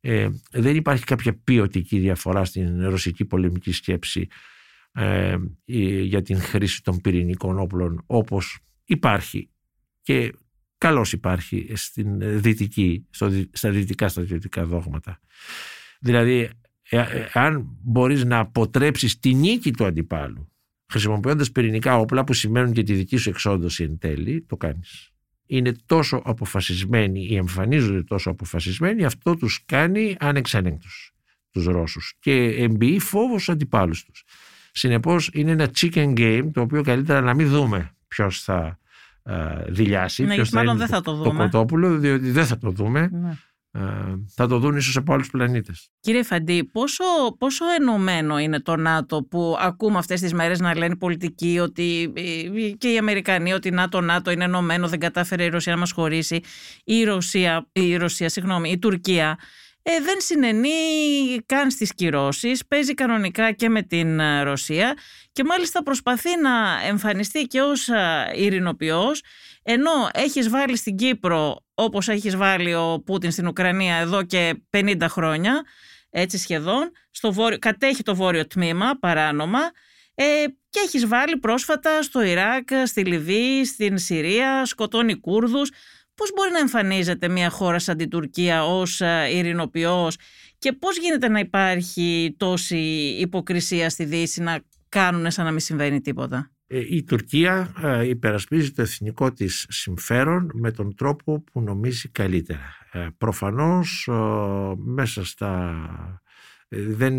[0.00, 4.26] ε, δεν υπάρχει κάποια ποιοτική διαφορά στην ρωσική πολεμική σκέψη
[4.92, 5.36] ε,
[6.02, 9.50] για την χρήση των πυρηνικών όπλων όπως υπάρχει
[10.02, 10.32] και
[10.78, 15.20] καλώς υπάρχει στην δυτική, στο, στα δυτικά στρατιωτικά δόγματα.
[16.00, 16.50] Δηλαδή,
[16.88, 20.48] ε, ε, αν μπορείς να αποτρέψεις τη νίκη του αντιπάλου
[20.94, 25.12] χρησιμοποιώντας πυρηνικά όπλα που σημαίνουν και τη δική σου εξόντωση εν τέλει, το κάνεις.
[25.46, 31.14] Είναι τόσο αποφασισμένοι ή εμφανίζονται τόσο αποφασισμένοι, αυτό τους κάνει ανεξέλεγκτους
[31.50, 34.24] τους Ρώσους και εμπειεί φόβος στους αντιπάλους τους.
[34.72, 38.78] Συνεπώς είναι ένα chicken game το οποίο καλύτερα να μην δούμε ποιος θα ε,
[39.68, 40.24] δηλιάσει.
[40.24, 41.30] Ναι, ποιος μάλλον δεν θα το δούμε.
[41.30, 43.08] Το κοτόπουλο, διότι δεν θα το δούμε.
[43.12, 43.36] Ναι.
[43.76, 43.80] Ε,
[44.28, 45.88] θα το δουν ίσως από άλλους πλανήτες.
[46.00, 47.04] Κύριε Φαντή, πόσο,
[47.38, 52.12] πόσο ενωμένο είναι το ΝΑΤΟ που ακούμε αυτές τις μέρες να λένε πολιτικοί ότι
[52.78, 56.40] και οι Αμερικανοί ότι ΝΑΤΟ, ΝΑΤΟ είναι ενωμένο, δεν κατάφερε η Ρωσία να μας χωρίσει.
[56.84, 59.38] Η Ρωσία, η, Ρωσία, συγγνώμη, η Τουρκία
[59.86, 60.70] ε, δεν συνενεί
[61.46, 64.94] καν στις κυρώσεις, παίζει κανονικά και με την ε, Ρωσία
[65.32, 69.22] και μάλιστα προσπαθεί να εμφανιστεί και ως ε, ειρηνοποιός
[69.62, 74.96] ενώ έχεις βάλει στην Κύπρο όπως έχεις βάλει ο Πούτιν στην Ουκρανία εδώ και 50
[75.08, 75.62] χρόνια
[76.16, 79.60] έτσι σχεδόν, στο βόρειο, κατέχει το βόρειο τμήμα παράνομα
[80.14, 80.24] ε,
[80.70, 85.70] και έχεις βάλει πρόσφατα στο Ιράκ, στη Λιβύη, στην Συρία, σκοτώνει Κούρδους
[86.14, 90.16] Πώς μπορεί να εμφανίζεται μια χώρα σαν την Τουρκία ως ε, ειρηνοποιός
[90.58, 92.76] και πώς γίνεται να υπάρχει τόση
[93.20, 98.72] υποκρισία στη Δύση να κάνουν σαν να μην συμβαίνει τίποτα; Ε, η Τουρκία ε, υπερασπίζει
[98.72, 102.72] το εθνικό της συμφέρον με τον τρόπο που νομίζει καλύτερα.
[103.18, 104.08] Προφανώς
[104.76, 105.74] μέσα στα...
[106.68, 107.14] δεν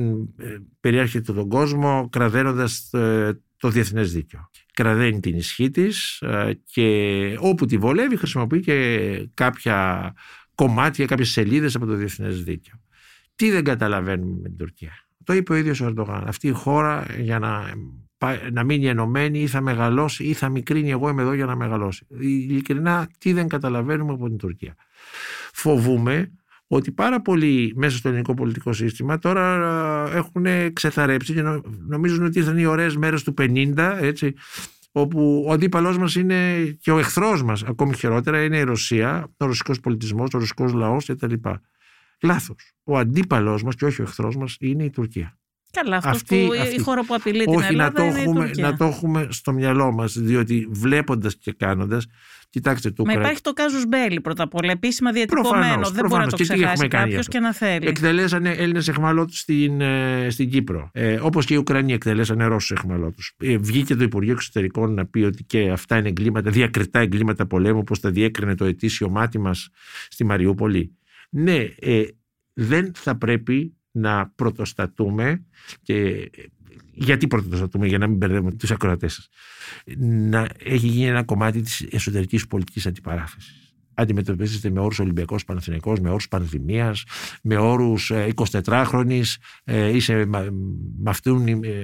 [0.79, 2.89] περιέρχεται τον κόσμο κραδένοντας
[3.57, 10.13] το διεθνές δίκαιο κραδένει την ισχύ της ε, και όπου τη βολεύει χρησιμοποιεί και κάποια
[10.55, 12.75] κομμάτια, κάποιες σελίδες από το διεθνές δίκαιο.
[13.35, 14.91] Τι δεν καταλαβαίνουμε με την Τουρκία.
[15.23, 16.23] Το είπε ο ίδιος ο Ερντογάν.
[16.27, 17.73] Αυτή η χώρα για να,
[18.51, 22.07] να μείνει ενωμένη ή θα μεγαλώσει ή θα μικρύνει εγώ είμαι εδώ για να μεγαλώσει.
[22.19, 24.75] Ειλικρινά τι δεν καταλαβαίνουμε από την Τουρκία.
[25.53, 26.31] Φοβούμε
[26.67, 29.55] ότι πάρα πολλοί μέσα στο ελληνικό πολιτικό σύστημα τώρα
[30.11, 31.43] ε, έχουν ξεθαρέψει και
[31.87, 34.33] νομίζουν ότι ήρθαν οι ωραίες μέρες του 50 έτσι,
[34.91, 39.45] όπου ο αντίπαλός μας είναι και ο εχθρός μας ακόμη χειρότερα είναι η Ρωσία, ο
[39.45, 41.33] ρωσικός πολιτισμός, ο ρωσικός λαός κτλ.
[42.21, 42.73] Λάθος.
[42.83, 45.37] Ο αντίπαλός μας και όχι ο εχθρός μας είναι η Τουρκία.
[45.75, 46.75] Καλά, αυτός αυτή, που αυτή.
[46.75, 49.91] η χώρα που απειλεί την Ελλάδα να το, είναι έχουμε, να το έχουμε στο μυαλό
[49.91, 52.05] μας, διότι βλέποντας και κάνοντας
[52.55, 55.59] Κοιτάξτε, το Μα υπάρχει το κάζους Μπέλι πρώτα απ' όλα, επίσημα διατυπωμένο.
[55.59, 57.87] Προφανώς, δεν μπορεί να το ξεχάσει κάποιος και να θέλει.
[57.87, 60.89] Εκτελέσανε Έλληνες εχμαλώτου στην, ε, στην Κύπρο.
[60.93, 63.21] Ε, Όπως και οι Ουκρανοί εκτελέσανε Ρώσους εχμαλώτου.
[63.37, 67.79] Ε, βγήκε το Υπουργείο Εξωτερικών να πει ότι και αυτά είναι εγκλήματα, διακριτά εγκλήματα πολέμου,
[67.79, 69.69] όπως τα διέκρινε το ετήσιο μάτι μας
[70.09, 70.97] στη Μαριούπολη.
[71.29, 72.03] Ναι, ε,
[72.53, 75.45] δεν θα πρέπει να πρωτοστατούμε
[75.81, 76.29] και
[76.91, 79.29] γιατί πρωτοστατούμε για να μην μπερδεύουμε τους ακροατές σας
[80.29, 83.65] να έχει γίνει ένα κομμάτι της εσωτερικής πολιτικής αντιπαράθεσης
[83.95, 87.03] αντιμετωπίζεται με όρους Ολυμπιακός Παναθηναϊκός, με όρους πανδημίας,
[87.43, 90.49] με όρους 24χρονης, ε, ε, είσαι με
[91.05, 91.37] αυτήν,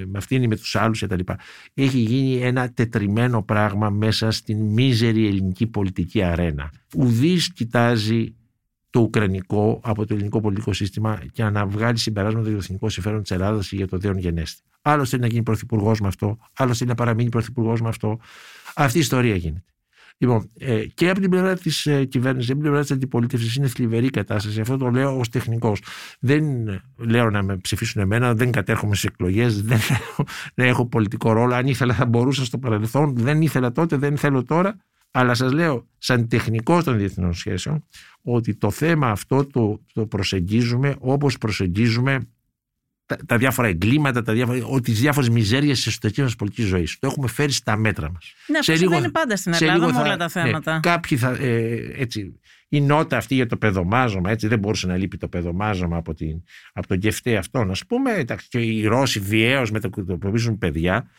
[0.07, 1.31] με αυτήν ή με τους άλλους κτλ.
[1.73, 6.71] Έχει γίνει ένα τετριμένο πράγμα μέσα στην μίζερη ελληνική πολιτική αρένα.
[6.97, 8.35] Ουδής κοιτάζει
[8.91, 13.21] το ουκρανικό από το ελληνικό πολιτικό σύστημα για να βγάλει συμπεράσματα για το εθνικό συμφέρον
[13.21, 14.61] της Ελλάδας ή για το δέον γενέστη.
[14.81, 18.19] Άλλο θέλει να γίνει πρωθυπουργός με αυτό, άλλο θέλει να παραμείνει πρωθυπουργός με αυτό.
[18.75, 19.65] Αυτή η ιστορία γίνεται.
[20.21, 23.55] Λοιπόν, ε, και από την πλευρά της ε, κυβέρνησης, και από την πλευρά της αντιπολίτευσης
[23.55, 24.61] είναι θλιβερή κατάσταση.
[24.61, 25.81] Αυτό το λέω ως τεχνικός.
[26.19, 26.43] Δεν
[26.97, 29.79] λέω να με ψηφίσουν εμένα, δεν κατέρχομαι στις εκλογές, δεν,
[30.55, 31.53] δεν έχω πολιτικό ρόλο.
[31.53, 33.15] Αν ήθελα, θα μπορούσα στο παρελθόν.
[33.17, 34.77] Δεν ήθελα τότε, δεν θέλω τώρα.
[35.11, 37.85] Αλλά σας λέω, σαν τεχνικός των διεθνών σχέσεων,
[38.21, 42.19] ότι το θέμα αυτό το, το προσεγγίζουμε όπως προσεγγίζουμε
[43.05, 46.99] τα, τα διάφορα εγκλήματα, τα διάφορα, τις διάφορες μιζέριες της εσωτερικής μας πολιτικής ζωής.
[46.99, 48.33] Το έχουμε φέρει στα μέτρα μας.
[48.47, 50.73] Ναι, αυτό συμβαίνει πάντα στην Ελλάδα με όλα τα ναι, θέματα.
[50.73, 54.97] Ναι, κάποιοι θα, ε, έτσι, η νότα αυτή για το παιδομάζωμα, έτσι δεν μπορούσε να
[54.97, 56.43] λείπει το παιδομάζωμα από, την,
[56.73, 61.09] από τον κεφτέ αυτό, ας πούμε, και οι Ρώσοι βιαίως μετακοπίζουν παιδιά,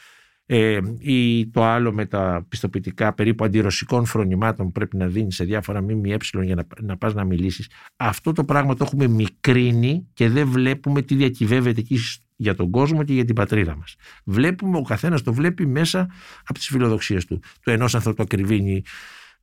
[0.46, 5.44] ε, ή το άλλο με τα πιστοποιητικά περίπου αντιρωσικών φρονημάτων που πρέπει να δίνεις σε
[5.44, 7.68] διάφορα ΜΜΕ για να, να πας να μιλήσεις.
[7.96, 11.98] Αυτό το πράγμα το έχουμε μικρύνει και δεν βλέπουμε τι διακυβεύεται εκεί
[12.36, 13.96] για τον κόσμο και για την πατρίδα μας.
[14.24, 16.08] Βλέπουμε, ο καθένας το βλέπει μέσα
[16.44, 17.40] από τις φιλοδοξίες του.
[17.62, 18.82] Το ενός ανθρώπου ακριβίνει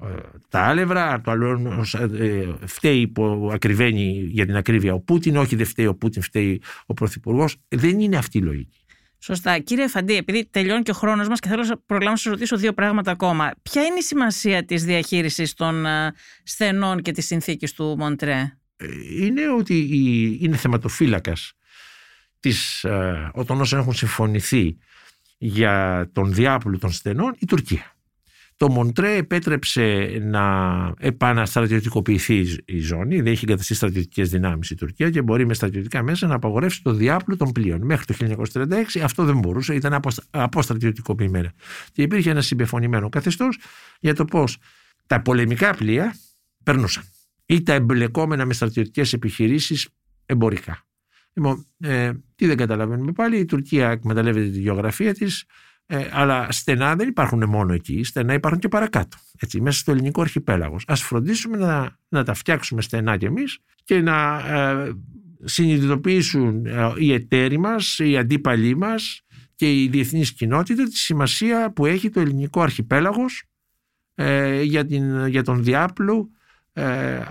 [0.04, 0.06] ε,
[0.50, 5.66] τα άλευρα, το άλλο ε, φταίει που ακριβένει για την ακρίβεια ο Πούτιν, όχι δεν
[5.66, 7.56] φταίει ο Πούτιν, φταίει ο Πρωθυπουργός.
[7.68, 8.79] Δεν είναι αυτή η λογική.
[9.20, 9.60] Σωστά.
[9.60, 12.58] Κύριε Φαντή, επειδή τελειώνει και ο χρόνος μας και θέλω να προλάβω να σας ρωτήσω
[12.58, 13.52] δύο πράγματα ακόμα.
[13.62, 16.14] Ποια είναι η σημασία της διαχείρισης των ε,
[16.44, 18.86] στενών και της συνθήκης του Μοντρέ, ε,
[19.20, 19.88] Είναι ότι
[20.42, 21.54] είναι θεματοφύλακας
[22.82, 24.78] ε, όταν όσων έχουν συμφωνηθεί
[25.38, 27.96] για τον διάπολο των στενών η Τουρκία.
[28.60, 35.22] Το Μοντρέ επέτρεψε να επαναστρατιωτικοποιηθεί η ζώνη, δεν έχει εγκαταστήσει στρατιωτικές δυνάμεις η Τουρκία και
[35.22, 37.82] μπορεί με στρατιωτικά μέσα να απαγορεύσει το διάπλο των πλοίων.
[37.82, 38.16] Μέχρι το
[38.54, 40.00] 1936 αυτό δεν μπορούσε, ήταν
[40.30, 41.54] αποστρατιωτικοποιημένα.
[41.92, 43.60] Και υπήρχε ένα συμπεφωνημένο καθεστώς
[44.00, 44.58] για το πώς
[45.08, 46.16] τα πολεμικά πλοία
[46.64, 47.04] περνούσαν
[47.46, 49.88] ή τα εμπλεκόμενα με στρατιωτικές επιχειρήσεις
[50.26, 50.86] εμπορικά.
[51.34, 55.46] Λοιπόν, ε, τι δεν καταλαβαίνουμε πάλι, η Τουρκία εκμεταλλεύεται τη γεωγραφία της,
[55.92, 59.18] ε, αλλά στενά δεν υπάρχουν μόνο εκεί, στενά υπάρχουν και παρακάτω.
[59.40, 60.84] Έτσι, μέσα στο ελληνικό αρχιπέλαγος.
[60.88, 64.92] Α φροντίσουμε να, να τα φτιάξουμε στενά κι εμείς και να ε,
[65.44, 69.22] συνειδητοποιήσουν ε, οι εταίροι μας, οι αντίπαλοι μας
[69.56, 73.44] και η διεθνής κοινότητα τη σημασία που έχει το ελληνικό αρχιπέλαγος
[74.16, 76.30] ε, για, την, για τον διάπλο
[76.74, 77.22] ε,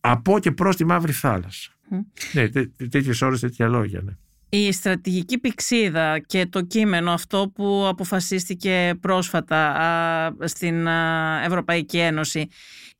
[0.00, 1.72] από και προς τη Μαύρη Θάλασσα.
[1.90, 1.96] Mm.
[2.32, 2.48] Ναι,
[2.88, 4.00] τέτοιες ώρες τέτοια λόγια.
[4.02, 4.16] Ναι.
[4.54, 10.86] Η στρατηγική πηξίδα και το κείμενο αυτό που αποφασίστηκε πρόσφατα στην
[11.44, 12.48] Ευρωπαϊκή Ένωση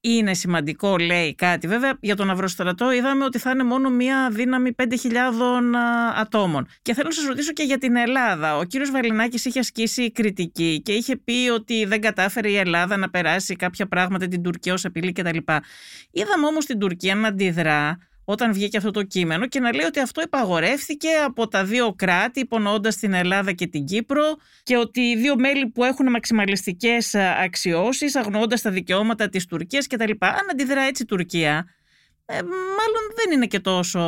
[0.01, 1.67] είναι σημαντικό, λέει κάτι.
[1.67, 4.87] Βέβαια, για τον Αυρωστρατό είδαμε ότι θα είναι μόνο μία δύναμη 5.000
[6.17, 6.67] ατόμων.
[6.83, 8.57] Και θέλω να σας ρωτήσω και για την Ελλάδα.
[8.57, 13.11] Ο κύριος Βαλινάκης είχε ασκήσει κριτική και είχε πει ότι δεν κατάφερε η Ελλάδα να
[13.11, 15.39] περάσει κάποια πράγματα την Τουρκία ως απειλή κτλ.
[16.11, 17.99] Είδαμε όμως την Τουρκία να αντιδρά
[18.33, 22.41] όταν βγήκε αυτό το κείμενο και να λέει ότι αυτό υπαγορεύθηκε από τα δύο κράτη
[22.41, 24.25] υπονοώντας την Ελλάδα και την Κύπρο
[24.63, 27.15] και ότι οι δύο μέλη που έχουν μαξιμαλιστικές
[27.45, 30.11] αξιώσεις αγνοώντας τα δικαιώματα της Τουρκίας κτλ.
[30.19, 31.67] Αν αντιδρά έτσι η Τουρκία,
[32.27, 34.01] ε, μάλλον δεν είναι και τόσο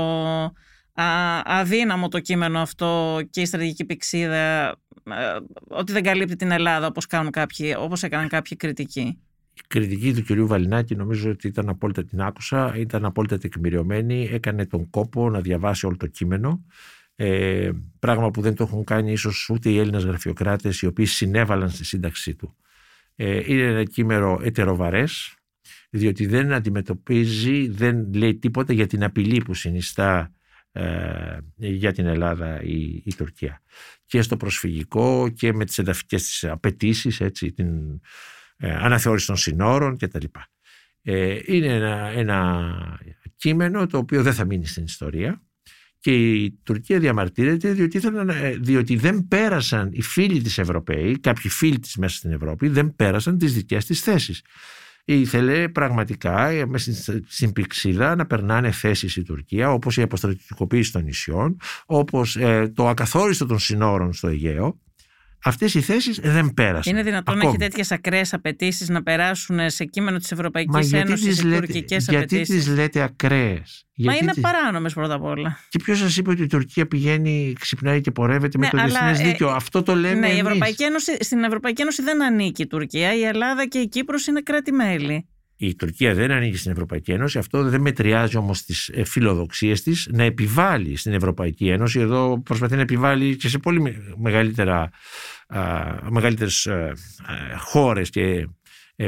[0.95, 1.05] α,
[1.45, 4.71] αδύναμο το κείμενο αυτό και η στρατηγική πηξίδα
[5.11, 5.37] ε,
[5.69, 9.19] ότι δεν καλύπτει την Ελλάδα όπως, κάνουν κάποιοι, όπως έκαναν κάποιοι κριτικοί.
[9.75, 14.67] Η κριτική του κυρίου Βαλινάκη νομίζω ότι ήταν απόλυτα την άκουσα, ήταν απόλυτα τεκμηριωμένη, έκανε
[14.67, 16.65] τον κόπο να διαβάσει όλο το κείμενο.
[17.15, 21.71] Ε, πράγμα που δεν το έχουν κάνει ίσως ούτε οι Έλληνες γραφειοκράτες οι οποίοι συνέβαλαν
[21.71, 22.57] στη σύνταξή του.
[23.15, 25.35] Ε, είναι ένα κείμενο ετεροβαρές,
[25.91, 30.33] διότι δεν αντιμετωπίζει, δεν λέει τίποτα για την απειλή που συνιστά
[30.73, 33.63] ε, για την Ελλάδα η, η Τουρκία.
[34.07, 38.01] Και στο προσφυγικό και με τις εδαφικές της απαιτήσεις, έτσι, την, ε,
[38.71, 40.25] αναθεώρηση των συνόρων κτλ.
[41.03, 42.99] Ε, είναι ένα, ένα
[43.37, 45.43] κείμενο το οποίο δεν θα μείνει στην ιστορία
[45.99, 51.79] και η Τουρκία διαμαρτύρεται διότι, ε, διότι δεν πέρασαν οι φίλοι της Ευρωπαίοι, κάποιοι φίλοι
[51.79, 54.43] της μέσα στην Ευρώπη, δεν πέρασαν τις δικές της θέσεις.
[55.05, 56.93] Ήθελε πραγματικά μέσα
[57.27, 61.57] στην πηξίδα να περνάνε θέσεις η Τουρκία όπως η αποστρατικοποίηση των νησιών,
[61.87, 62.39] όπως
[62.75, 64.81] το ακαθόριστο των συνόρων στο Αιγαίο
[65.47, 66.93] Αυτές οι θέσεις δεν πέρασαν.
[66.93, 71.43] Είναι δυνατόν να έχει τέτοιες ακραίες απαιτήσεις να περάσουν σε κείμενο της Ευρωπαϊκής Ένωσης οι
[71.43, 72.13] τουρκικέ απαιτήσει.
[72.17, 74.41] Γιατί τις λέτε ακραίες; Μα είναι τις...
[74.41, 75.59] παράνομες πρώτα απ' όλα.
[75.69, 79.21] Και ποιος σας είπε ότι η Τουρκία πηγαίνει, ξυπνάει και πορεύεται ναι, με το διεθνές
[79.21, 80.27] ε, δίκαιο; Αυτό το λέμε.
[80.27, 83.15] Ναι, η Ευρωπαϊκή Ένωση, στην Ευρωπαϊκή Ένωση δεν ανήκει η Τουρκία.
[83.15, 85.29] Η Ελλάδα και η Κύπρος είναι κράτη-μέλη.
[85.57, 87.39] η Τουρκία δεν ανήκει στην Ευρωπαϊκή Ένωση.
[87.39, 92.01] Αυτό δεν μετριάζει όμως τις ε, φιλοδοξίες της να επιβάλλει στην Ευρωπαϊκή Ένωση.
[92.01, 94.91] Εδώ προσπαθεί να επιβάλλει και σε πολύ μεγαλύτερα,
[96.11, 96.69] μεγαλύτερες
[97.59, 98.49] χώρες και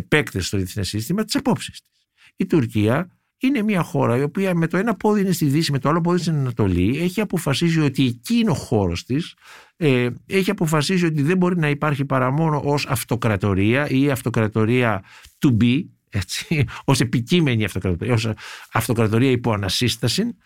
[0.09, 2.07] παίκτες στο διεθνές σύστημα τις απόψεις της.
[2.37, 5.79] Η Τουρκία είναι μια χώρα η οποία με το ένα πόδι είναι στη Δύση, με
[5.79, 9.35] το άλλο πόδι στην Ανατολή, έχει αποφασίσει ότι εκεί είναι ο χώρος της,
[9.77, 15.05] ε, έχει αποφασίσει ότι δεν μπορεί να υπάρχει παρά μόνο ως αυτοκρατορία ή αυτοκρατορία
[15.39, 18.29] to be, έτσι, ως επικείμενη αυτοκρατορία, ως
[18.73, 20.37] αυτοκρατορία υπό ανασύσταση.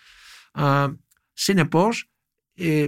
[1.32, 2.10] συνεπώς,
[2.54, 2.86] ε,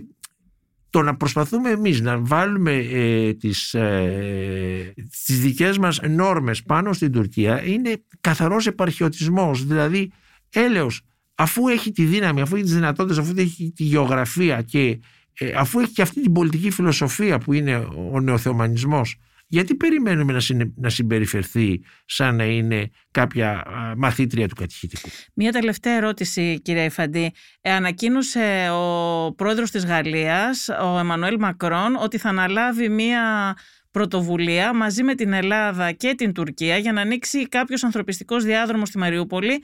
[0.93, 4.95] το να προσπαθούμε εμείς να βάλουμε ε, τις, ε,
[5.27, 10.11] τις δικές μας νόρμες πάνω στην Τουρκία είναι καθαρός επαρχιωτισμός, δηλαδή
[10.51, 11.01] έλεος
[11.35, 15.01] αφού έχει τη δύναμη, αφού έχει τις δυνατότητες, αφού έχει τη γεωγραφία και
[15.39, 19.17] ε, αφού έχει και αυτή την πολιτική φιλοσοφία που είναι ο νεοθεωμανισμός
[19.53, 20.39] γιατί περιμένουμε
[20.75, 23.65] να συμπεριφερθεί σαν να είναι κάποια
[23.97, 27.33] μαθήτρια του κατηχητικού; Μία τελευταία ερώτηση κύριε Ιφαντή.
[27.61, 33.55] Ε, ανακοίνωσε ο πρόεδρος της Γαλλίας, ο Εμμανουέλ Μακρόν, ότι θα αναλάβει μία
[33.91, 38.99] πρωτοβουλία μαζί με την Ελλάδα και την Τουρκία για να ανοίξει κάποιος ανθρωπιστικός διάδρομος στη
[38.99, 39.63] Μαριούπολη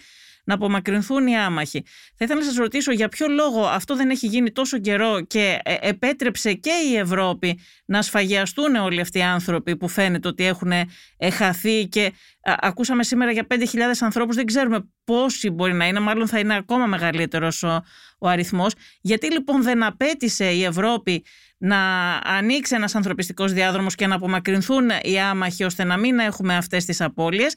[0.49, 1.85] να απομακρυνθούν οι άμαχοι.
[2.15, 5.59] Θα ήθελα να σας ρωτήσω για ποιο λόγο αυτό δεν έχει γίνει τόσο καιρό και
[5.63, 10.73] ε, επέτρεψε και η Ευρώπη να σφαγιαστούν όλοι αυτοί οι άνθρωποι που φαίνεται ότι έχουν
[11.33, 13.57] χαθεί και ακούσαμε σήμερα για 5.000
[14.01, 17.85] ανθρώπους, δεν ξέρουμε πόσοι μπορεί να είναι, μάλλον θα είναι ακόμα μεγαλύτερος ο,
[18.19, 18.73] ο αριθμός.
[19.01, 21.25] Γιατί λοιπόν δεν απέτησε η Ευρώπη
[21.59, 21.79] να
[22.25, 27.01] ανοίξει ένας ανθρωπιστικός διάδρομος και να απομακρυνθούν οι άμαχοι ώστε να μην έχουμε αυτές τις
[27.01, 27.55] απώλειες;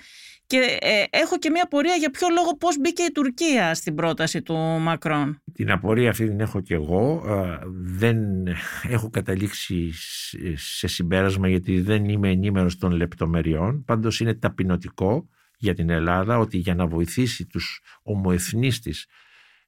[0.51, 4.41] Και ε, έχω και μια απορία για ποιο λόγο πώς μπήκε η Τουρκία στην πρόταση
[4.41, 5.41] του Μακρόν.
[5.53, 7.23] Την απορία αυτή την έχω και εγώ.
[7.73, 8.17] Δεν
[8.89, 9.91] έχω καταλήξει
[10.55, 13.83] σε συμπέρασμα γιατί δεν είμαι ενήμερος των λεπτομεριών.
[13.83, 19.07] Πάντως είναι ταπεινωτικό για την Ελλάδα ότι για να βοηθήσει τους ομοεθνείς της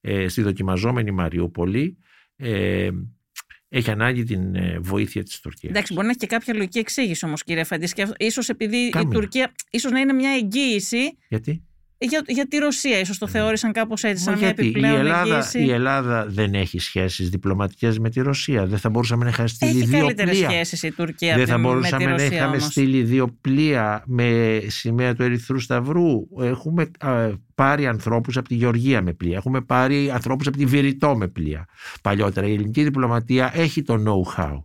[0.01, 1.97] ε, στη δοκιμαζόμενη Μαριούπολη
[2.35, 2.89] ε,
[3.75, 5.71] έχει ανάγκη την ε, βοήθεια της Τουρκίας.
[5.71, 7.87] Εντάξει, μπορεί να έχει και κάποια λογική εξήγηση όμως, κύριε Φαντή.
[8.31, 9.51] σω επειδή η Τουρκία.
[9.69, 11.17] ίσως να είναι μια εγγύηση.
[11.27, 11.63] Γιατί;
[12.09, 13.31] Για, για τη Ρωσία, ίσως το ναι.
[13.31, 15.63] θεώρησαν κάπως έτσι, σαν μια επιπλέον η Ελλάδα, εγγύηση.
[15.63, 18.65] Η Ελλάδα δεν έχει σχέσεις διπλωματικές με τη Ρωσία.
[18.65, 20.29] Δεν θα μπορούσαμε να είχαμε στείλει έχει δύο πλοία.
[20.29, 25.23] Έχει σχέσεις η Τουρκία Δεν θα μπορούσαμε να είχαμε στείλει δύο πλοία με σημαία του
[25.23, 26.27] Ερυθρού Σταυρού.
[26.41, 26.91] Έχουμε
[27.55, 29.37] πάρει ανθρώπους από τη Γεωργία με πλοία.
[29.37, 31.65] Έχουμε πάρει ανθρώπους από τη Βηρητό με πλοία.
[32.01, 34.63] Παλιότερα η ελληνική διπλωματία έχει το know-how.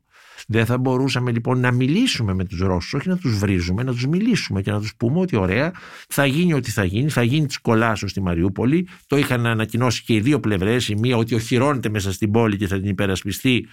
[0.51, 4.07] Δεν θα μπορούσαμε λοιπόν να μιλήσουμε με τους Ρώσους, όχι να τους βρίζουμε, να τους
[4.07, 5.73] μιλήσουμε και να τους πούμε ότι ωραία
[6.09, 8.89] θα γίνει ό,τι θα γίνει, θα γίνει της κολάσου στη Μαριούπολη.
[9.07, 12.67] Το είχαν ανακοινώσει και οι δύο πλευρές, η μία ότι οχυρώνεται μέσα στην πόλη και
[12.67, 13.67] θα την υπερασπιστεί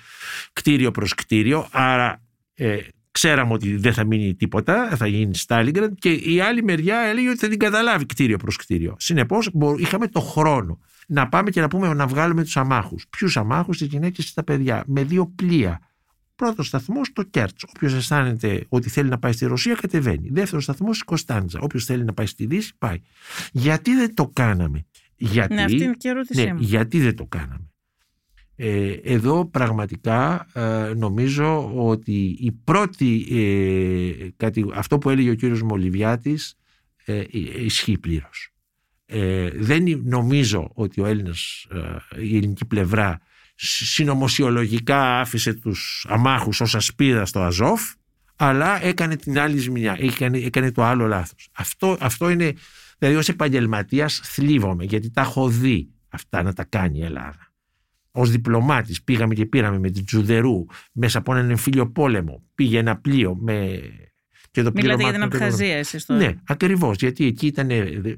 [0.54, 2.22] κτίριο προς κτίριο, άρα
[2.56, 2.78] ε,
[3.12, 7.38] ξέραμε ότι δεν θα μείνει τίποτα, θα γίνει Στάλιγκραντ και η άλλη μεριά έλεγε ότι
[7.38, 8.96] θα την καταλάβει κτίριο προς κτίριο.
[9.00, 13.06] Συνεπώς είχαμε το χρόνο να πάμε και να πούμε να βγάλουμε τους αμάχους.
[13.10, 15.80] Ποιους αμάχους, τις γυναίκες και τα παιδιά, με δύο πλοία
[16.36, 17.64] Πρώτο σταθμός το Κέρτς.
[17.76, 20.30] Όποιος αισθάνεται ότι θέλει να πάει στη Ρωσία, κατεβαίνει.
[20.32, 21.60] Δεύτερο σταθμός η Κωνσταντζα.
[21.62, 23.02] Όποιος θέλει να πάει στη Δύση, πάει.
[23.52, 27.70] Γιατί δεν το κάναμε; Γιατί, ναι, αυτή είναι και ερώτησή ναι, γιατί δεν το κάναμε;
[28.56, 35.62] Ε, εδώ πραγματικά ε, νομίζω ότι η πρώτη, ε, κάτι, αυτό που έλεγε ο κύριος
[35.62, 36.56] Μολυβιάτης
[37.06, 37.24] ε,
[37.64, 38.50] ισχύει πλήρως.
[39.06, 41.68] Ε, δεν νομίζω ότι ο Έλληνας,
[42.22, 43.20] η ελληνική πλευρά
[43.56, 47.82] συνωμοσιολογικά άφησε τους αμάχους ως ασπίδα στο Αζόφ
[48.36, 51.50] αλλά έκανε την άλλη ζημιά, έκανε, έκανε το άλλο λάθος.
[51.52, 52.54] Αυτό, αυτό είναι,
[52.98, 57.54] δηλαδή ως επαγγελματίας θλίβομαι γιατί τα έχω δει αυτά να τα κάνει η Ελλάδα.
[58.12, 62.44] Ω διπλωμάτης πήγαμε και πήραμε με την Τζουδερού μέσα από έναν εμφύλιο πόλεμο.
[62.56, 63.82] Πήγε ένα πλοίο με.
[64.52, 66.20] Και το Μιλάτε για την Απχαζία, εσείς τώρα.
[66.20, 66.98] Ναι, ακριβώς.
[66.98, 67.68] Γιατί εκεί ήταν.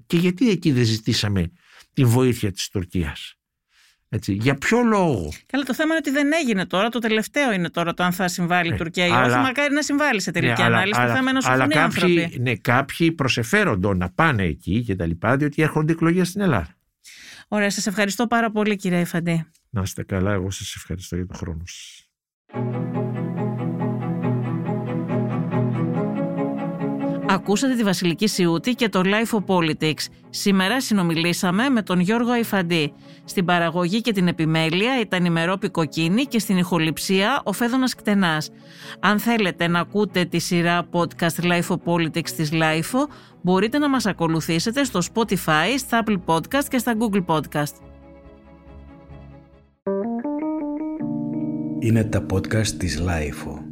[0.05, 1.51] Και γιατί εκεί δεν ζητήσαμε
[1.93, 3.36] τη βοήθεια της Τουρκίας.
[4.09, 6.89] Έτσι, για ποιο λόγο; Καλά, το θέμα είναι ότι δεν έγινε τώρα.
[6.89, 9.37] Το τελευταίο είναι τώρα το αν θα συμβάλλει η ε, Τουρκία ή όχι.
[9.37, 10.99] Μακάρι να συμβάλλει σε τελική ναι, ανάλυση.
[10.99, 12.39] Αλλά, το θέμα είναι αλλά κάποιοι, άνθρωποι.
[12.39, 16.75] Ναι, κάποιοι προσεφέρονται να πάνε εκεί και τα λοιπά, διότι έρχονται εκλογές στην Ελλάδα.
[17.47, 19.45] Ωραία, σας ευχαριστώ πάρα πολύ, κύριε Ιφαντή.
[19.69, 22.07] Να είστε καλά, εγώ σας ευχαριστώ για τον χρόνο σας.
[27.29, 30.05] Ακούσατε τη Βασιλική Σιούτη και το Life of Politics.
[30.29, 32.93] Σήμερα συνομιλήσαμε με τον Γιώργο Αϊφαντή.
[33.25, 38.49] Στην παραγωγή και την επιμέλεια ήταν η Μερόπη Κοκκίνη και στην ηχοληψία ο Φέδωνας Κτενάς.
[38.99, 43.07] Αν θέλετε να ακούτε τη σειρά podcast Life of Politics της Life
[43.41, 47.73] μπορείτε να μας ακολουθήσετε στο Spotify, στα Apple Podcast και στα Google Podcast.
[51.79, 53.66] Είναι τα podcast της Life